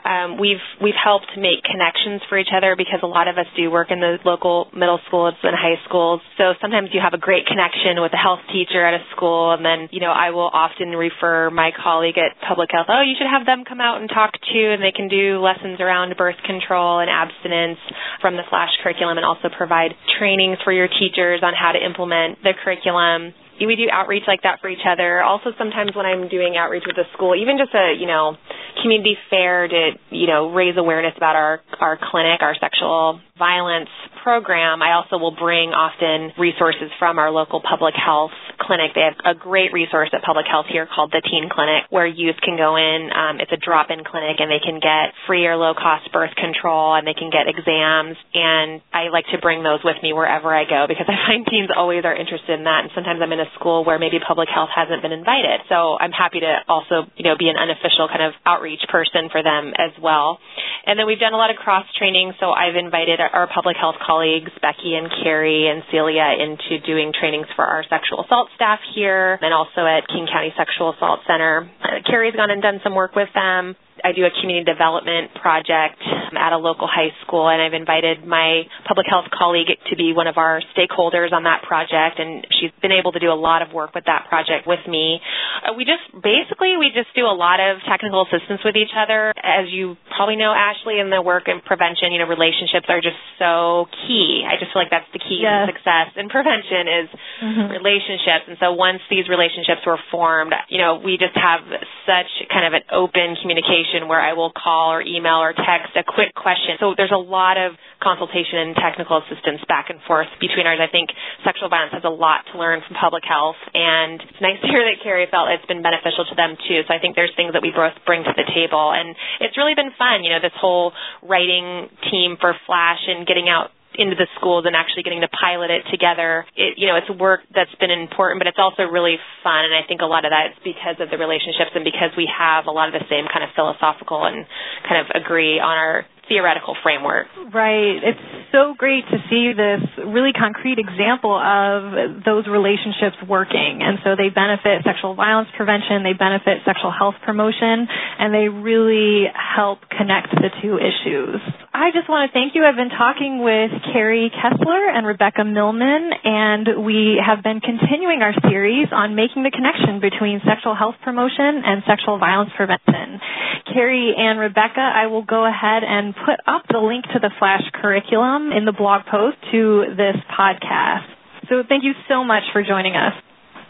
Um, 0.05 0.39
we've 0.39 0.63
we've 0.81 0.97
helped 0.99 1.31
make 1.37 1.63
connections 1.67 2.23
for 2.29 2.39
each 2.39 2.55
other 2.55 2.77
because 2.79 3.01
a 3.03 3.11
lot 3.11 3.27
of 3.27 3.37
us 3.37 3.47
do 3.57 3.71
work 3.71 3.91
in 3.91 3.99
the 4.01 4.19
local 4.25 4.71
middle 4.73 5.01
schools 5.07 5.35
and 5.43 5.55
high 5.59 5.77
schools. 5.89 6.21
So 6.39 6.55
sometimes 6.63 6.91
you 6.93 7.01
have 7.03 7.15
a 7.15 7.21
great 7.21 7.47
connection 7.47 7.99
with 8.01 8.13
a 8.15 8.21
health 8.21 8.41
teacher 8.53 8.85
at 8.87 8.95
a 8.95 9.03
school, 9.15 9.53
and 9.53 9.65
then 9.65 9.89
you 9.91 10.01
know 10.01 10.13
I 10.15 10.31
will 10.31 10.51
often 10.53 10.95
refer 10.95 11.51
my 11.51 11.71
colleague 11.75 12.17
at 12.17 12.39
public 12.47 12.71
health. 12.71 12.87
Oh, 12.89 13.03
you 13.03 13.15
should 13.19 13.31
have 13.31 13.45
them 13.45 13.65
come 13.67 13.81
out 13.81 14.01
and 14.01 14.09
talk 14.09 14.33
to, 14.33 14.61
and 14.73 14.83
they 14.83 14.95
can 14.95 15.09
do 15.09 15.43
lessons 15.43 15.81
around 15.81 16.15
birth 16.17 16.39
control 16.47 17.01
and 17.01 17.11
abstinence 17.11 17.79
from 18.21 18.37
the 18.37 18.47
Flash 18.49 18.71
curriculum, 18.83 19.19
and 19.19 19.27
also 19.27 19.51
provide 19.51 19.93
trainings 20.19 20.59
for 20.63 20.73
your 20.73 20.89
teachers 20.89 21.41
on 21.43 21.55
how 21.59 21.73
to 21.73 21.81
implement 21.83 22.39
the 22.43 22.55
curriculum 22.65 23.35
we 23.67 23.77
do 23.77 23.89
outreach 23.91 24.25
like 24.27 24.43
that 24.43 24.61
for 24.61 24.69
each 24.69 24.87
other. 24.87 25.23
Also, 25.23 25.51
sometimes 25.59 25.97
when 25.97 26.07
I'm 26.07 26.29
doing 26.29 26.57
outreach 26.57 26.85
with 26.87 26.97
the 26.97 27.05
school, 27.15 27.35
even 27.35 27.59
just 27.59 27.75
a 27.75 27.95
you 27.99 28.07
know 28.07 28.37
community 28.83 29.17
fair 29.31 29.67
to 29.67 29.91
you 30.11 30.27
know 30.27 30.53
raise 30.53 30.77
awareness 30.77 31.15
about 31.17 31.37
our 31.37 31.61
our 31.81 31.99
clinic, 31.99 32.43
our 32.43 32.55
sexual 32.61 33.21
violence 33.39 33.89
program, 34.23 34.83
I 34.83 34.93
also 34.99 35.17
will 35.17 35.35
bring 35.35 35.71
often 35.71 36.35
resources 36.37 36.91
from 36.99 37.19
our 37.19 37.31
local 37.31 37.63
public 37.63 37.95
health 37.95 38.35
clinic. 38.61 38.93
They 38.95 39.07
have 39.07 39.17
a 39.25 39.39
great 39.39 39.73
resource 39.73 40.11
at 40.13 40.21
public 40.27 40.45
health 40.51 40.67
here 40.69 40.85
called 40.85 41.15
the 41.15 41.23
Teen 41.23 41.49
Clinic, 41.49 41.87
where 41.89 42.07
youth 42.07 42.37
can 42.43 42.59
go 42.59 42.77
in. 42.77 43.09
Um, 43.15 43.41
it's 43.41 43.55
a 43.55 43.57
drop-in 43.57 44.05
clinic, 44.05 44.37
and 44.43 44.51
they 44.51 44.61
can 44.61 44.83
get 44.83 45.15
free 45.25 45.47
or 45.47 45.57
low-cost 45.57 46.13
birth 46.13 46.35
control, 46.37 46.99
and 46.99 47.07
they 47.07 47.15
can 47.15 47.31
get 47.31 47.49
exams. 47.49 48.19
And 48.35 48.83
I 48.93 49.09
like 49.09 49.25
to 49.33 49.39
bring 49.39 49.63
those 49.63 49.81
with 49.87 49.97
me 50.03 50.13
wherever 50.13 50.53
I 50.53 50.69
go 50.69 50.85
because 50.91 51.07
I 51.13 51.17
find 51.25 51.47
teens 51.47 51.71
always 51.73 52.05
are 52.05 52.15
interested 52.15 52.59
in 52.59 52.67
that. 52.69 52.85
And 52.85 52.91
sometimes 52.93 53.23
I'm 53.23 53.33
in 53.33 53.41
a 53.41 53.49
school 53.57 53.87
where 53.87 53.97
maybe 53.97 54.19
public 54.21 54.51
health 54.53 54.71
hasn't 54.75 55.01
been 55.01 55.15
invited, 55.15 55.65
so 55.71 55.97
I'm 55.97 56.13
happy 56.13 56.41
to 56.43 56.53
also 56.69 57.09
you 57.17 57.25
know 57.25 57.39
be 57.39 57.49
an 57.49 57.57
unofficial 57.57 58.11
kind 58.11 58.27
of 58.27 58.35
outreach 58.45 58.83
person 58.91 59.31
for 59.31 59.43
them 59.43 59.73
as 59.79 59.95
well. 60.03 60.43
And 60.87 60.99
then 60.99 61.07
we've 61.07 61.21
done 61.21 61.35
a 61.35 61.37
lot 61.37 61.51
of 61.51 61.57
cross 61.57 61.85
training, 61.97 62.33
so 62.41 62.51
I've 62.51 62.77
invited 62.77 63.21
our 63.21 63.49
public 63.53 63.77
health 63.77 63.97
colleagues, 64.05 64.51
Becky 64.63 64.95
and 64.95 65.11
Carrie 65.23 65.69
and 65.69 65.83
Celia, 65.91 66.35
into 66.39 66.81
doing 66.87 67.13
trainings 67.13 67.47
for 67.57 67.65
our 67.65 67.85
sexual 67.89 68.25
assault 68.25 68.49
staff 68.57 68.81
here 68.95 69.39
and 69.43 69.53
also 69.53 69.85
at 69.85 70.09
King 70.09 70.27
County 70.31 70.53
Sexual 70.57 70.95
Assault 70.95 71.21
Center. 71.27 71.71
Uh, 71.83 72.01
Carrie's 72.07 72.35
gone 72.35 72.51
and 72.51 72.63
done 72.63 72.81
some 72.83 72.95
work 72.95 73.15
with 73.15 73.29
them. 73.35 73.77
I 74.05 74.13
do 74.13 74.25
a 74.25 74.33
community 74.41 74.65
development 74.65 75.35
project 75.41 76.01
at 76.37 76.53
a 76.53 76.61
local 76.61 76.87
high 76.87 77.11
school, 77.25 77.49
and 77.49 77.63
I've 77.63 77.75
invited 77.75 78.27
my 78.27 78.65
public 78.87 79.07
health 79.09 79.27
colleague 79.33 79.69
to 79.69 79.95
be 79.97 80.13
one 80.13 80.27
of 80.27 80.37
our 80.37 80.61
stakeholders 80.77 81.33
on 81.33 81.45
that 81.45 81.63
project, 81.65 82.19
and 82.21 82.47
she's 82.61 82.71
been 82.81 82.93
able 82.93 83.13
to 83.13 83.21
do 83.21 83.33
a 83.33 83.39
lot 83.39 83.63
of 83.63 83.73
work 83.73 83.95
with 83.95 84.05
that 84.07 84.29
project 84.29 84.67
with 84.67 84.83
me. 84.87 85.21
Uh, 85.65 85.75
we 85.75 85.85
just 85.85 86.05
basically 86.13 86.77
we 86.77 86.93
just 86.95 87.11
do 87.17 87.25
a 87.25 87.35
lot 87.35 87.59
of 87.59 87.81
technical 87.89 88.27
assistance 88.29 88.61
with 88.65 88.77
each 88.77 88.93
other. 88.93 89.33
As 89.41 89.73
you 89.73 89.97
probably 90.15 90.37
know, 90.37 90.53
Ashley, 90.53 91.01
in 91.01 91.11
the 91.11 91.23
work 91.23 91.49
in 91.49 91.61
prevention, 91.65 92.13
you 92.13 92.19
know, 92.19 92.29
relationships 92.29 92.87
are 92.89 93.01
just 93.01 93.19
so 93.39 93.89
key. 94.07 94.45
I 94.45 94.61
just 94.61 94.73
feel 94.73 94.83
like 94.85 94.93
that's 94.93 95.09
the 95.13 95.23
key 95.23 95.43
yes. 95.43 95.67
to 95.67 95.73
success 95.73 96.09
in 96.17 96.29
prevention 96.29 96.85
is 96.87 97.07
mm-hmm. 97.41 97.67
relationships, 97.73 98.45
and 98.53 98.57
so 98.61 98.77
once 98.77 99.01
these 99.09 99.29
relationships 99.29 99.83
were 99.89 99.99
formed, 100.13 100.53
you 100.69 100.79
know, 100.79 101.01
we 101.01 101.17
just 101.17 101.35
have 101.35 101.65
such 102.05 102.31
kind 102.53 102.69
of 102.69 102.73
an 102.77 102.85
open 102.93 103.37
communication 103.41 103.88
consultation 103.89 104.09
where 104.09 104.21
I 104.21 104.33
will 104.33 104.53
call 104.53 104.93
or 104.93 105.03
email 105.03 105.41
or 105.41 105.53
text 105.53 105.97
a 105.97 106.05
quick 106.05 106.35
question. 106.35 106.77
So 106.81 106.95
there's 106.97 107.13
a 107.15 107.21
lot 107.21 107.57
of 107.57 107.73
consultation 108.03 108.59
and 108.59 108.77
technical 108.77 109.19
assistance 109.19 109.61
back 109.69 109.91
and 109.91 109.99
forth 110.07 110.29
between 110.41 110.67
ours. 110.67 110.79
I 110.81 110.91
think 110.91 111.11
sexual 111.45 111.69
violence 111.69 111.93
has 111.93 112.05
a 112.05 112.13
lot 112.13 112.45
to 112.53 112.59
learn 112.59 112.81
from 112.87 112.97
public 112.97 113.25
health, 113.25 113.59
and 113.75 114.21
it's 114.23 114.41
nice 114.41 114.61
to 114.63 114.69
hear 114.69 114.85
that 114.85 115.03
Carrie 115.03 115.27
felt 115.31 115.49
it's 115.51 115.67
been 115.67 115.83
beneficial 115.83 116.25
to 116.29 116.35
them 116.37 116.57
too. 116.69 116.83
So 116.87 116.95
I 116.95 116.99
think 116.99 117.17
there's 117.17 117.33
things 117.37 117.53
that 117.53 117.63
we 117.63 117.73
both 117.75 117.97
bring 118.07 118.25
to 118.25 118.35
the 118.37 118.47
table, 118.55 118.93
and 118.93 119.15
it's 119.41 119.57
really 119.57 119.75
been 119.75 119.93
fun. 119.99 120.25
You 120.25 120.37
know, 120.37 120.43
this 120.43 120.57
whole 120.57 120.93
writing 121.23 121.89
team 122.11 122.37
for 122.41 122.55
Flash 122.67 123.03
and 123.09 123.27
getting 123.27 123.49
out 123.49 123.71
into 123.99 124.15
the 124.15 124.31
schools 124.39 124.63
and 124.65 124.79
actually 124.79 125.03
getting 125.03 125.21
to 125.21 125.29
pilot 125.29 125.75
it 125.75 125.83
together. 125.91 126.47
It, 126.55 126.79
you 126.79 126.87
know, 126.87 126.95
it's 126.95 127.11
work 127.11 127.43
that's 127.51 127.75
been 127.83 127.91
important, 127.91 128.39
but 128.39 128.47
it's 128.47 128.63
also 128.63 128.87
really 128.87 129.19
fun. 129.43 129.67
And 129.67 129.75
I 129.75 129.83
think 129.83 130.01
a 130.01 130.09
lot 130.09 130.25
of 130.25 130.31
that 130.31 130.55
is 130.55 130.59
because 130.63 131.03
of 131.03 131.11
the 131.11 131.19
relationships 131.19 131.75
and 131.75 131.83
because 131.83 132.15
we 132.15 132.31
have 132.31 132.71
a 132.71 132.73
lot 132.73 132.87
of 132.87 132.95
the 132.95 133.05
same 133.11 133.27
kind 133.27 133.43
of 133.43 133.51
philosophical 133.59 134.23
and 134.25 134.47
kind 134.87 135.03
of 135.03 135.11
agree 135.13 135.59
on 135.59 135.75
our 135.75 136.07
theoretical 136.29 136.77
framework. 136.83 137.27
Right. 137.53 137.99
It's 138.05 138.53
so 138.53 138.75
great 138.77 139.03
to 139.11 139.19
see 139.33 139.57
this 139.57 139.83
really 140.07 140.33
concrete 140.37 140.79
example 140.79 141.33
of 141.33 142.23
those 142.23 142.47
relationships 142.47 143.17
working. 143.27 143.81
And 143.83 143.99
so 144.05 144.15
they 144.15 144.29
benefit 144.29 144.85
sexual 144.85 145.17
violence 145.17 145.49
prevention, 145.57 146.05
they 146.05 146.13
benefit 146.13 146.63
sexual 146.65 146.93
health 146.93 147.17
promotion, 147.25 147.89
and 147.89 148.33
they 148.33 148.49
really 148.49 149.27
help 149.33 149.81
connect 149.89 150.31
the 150.37 150.53
two 150.63 150.77
issues. 150.77 151.41
I 151.79 151.95
just 151.95 152.11
want 152.11 152.27
to 152.27 152.35
thank 152.35 152.59
you. 152.59 152.67
I've 152.67 152.75
been 152.75 152.91
talking 152.91 153.39
with 153.39 153.71
Carrie 153.95 154.35
Kessler 154.35 154.91
and 154.91 155.07
Rebecca 155.07 155.47
Millman, 155.47 156.11
and 156.27 156.83
we 156.83 157.23
have 157.23 157.39
been 157.47 157.63
continuing 157.63 158.19
our 158.19 158.35
series 158.51 158.91
on 158.91 159.15
making 159.15 159.47
the 159.47 159.55
connection 159.55 160.03
between 160.03 160.43
sexual 160.43 160.75
health 160.75 160.99
promotion 161.07 161.63
and 161.63 161.87
sexual 161.87 162.19
violence 162.19 162.51
prevention. 162.59 163.23
Carrie 163.71 164.11
and 164.11 164.43
Rebecca, 164.43 164.83
I 164.83 165.07
will 165.07 165.23
go 165.23 165.47
ahead 165.47 165.87
and 165.87 166.19
put 166.19 166.43
up 166.51 166.67
the 166.67 166.83
link 166.83 167.07
to 167.15 167.23
the 167.23 167.31
Flash 167.39 167.63
curriculum 167.79 168.51
in 168.51 168.67
the 168.67 168.75
blog 168.75 169.07
post 169.07 169.39
to 169.55 169.95
this 169.95 170.19
podcast. 170.35 171.07
So 171.47 171.63
thank 171.63 171.87
you 171.87 171.95
so 172.11 172.27
much 172.27 172.43
for 172.51 172.67
joining 172.67 172.99
us. 172.99 173.15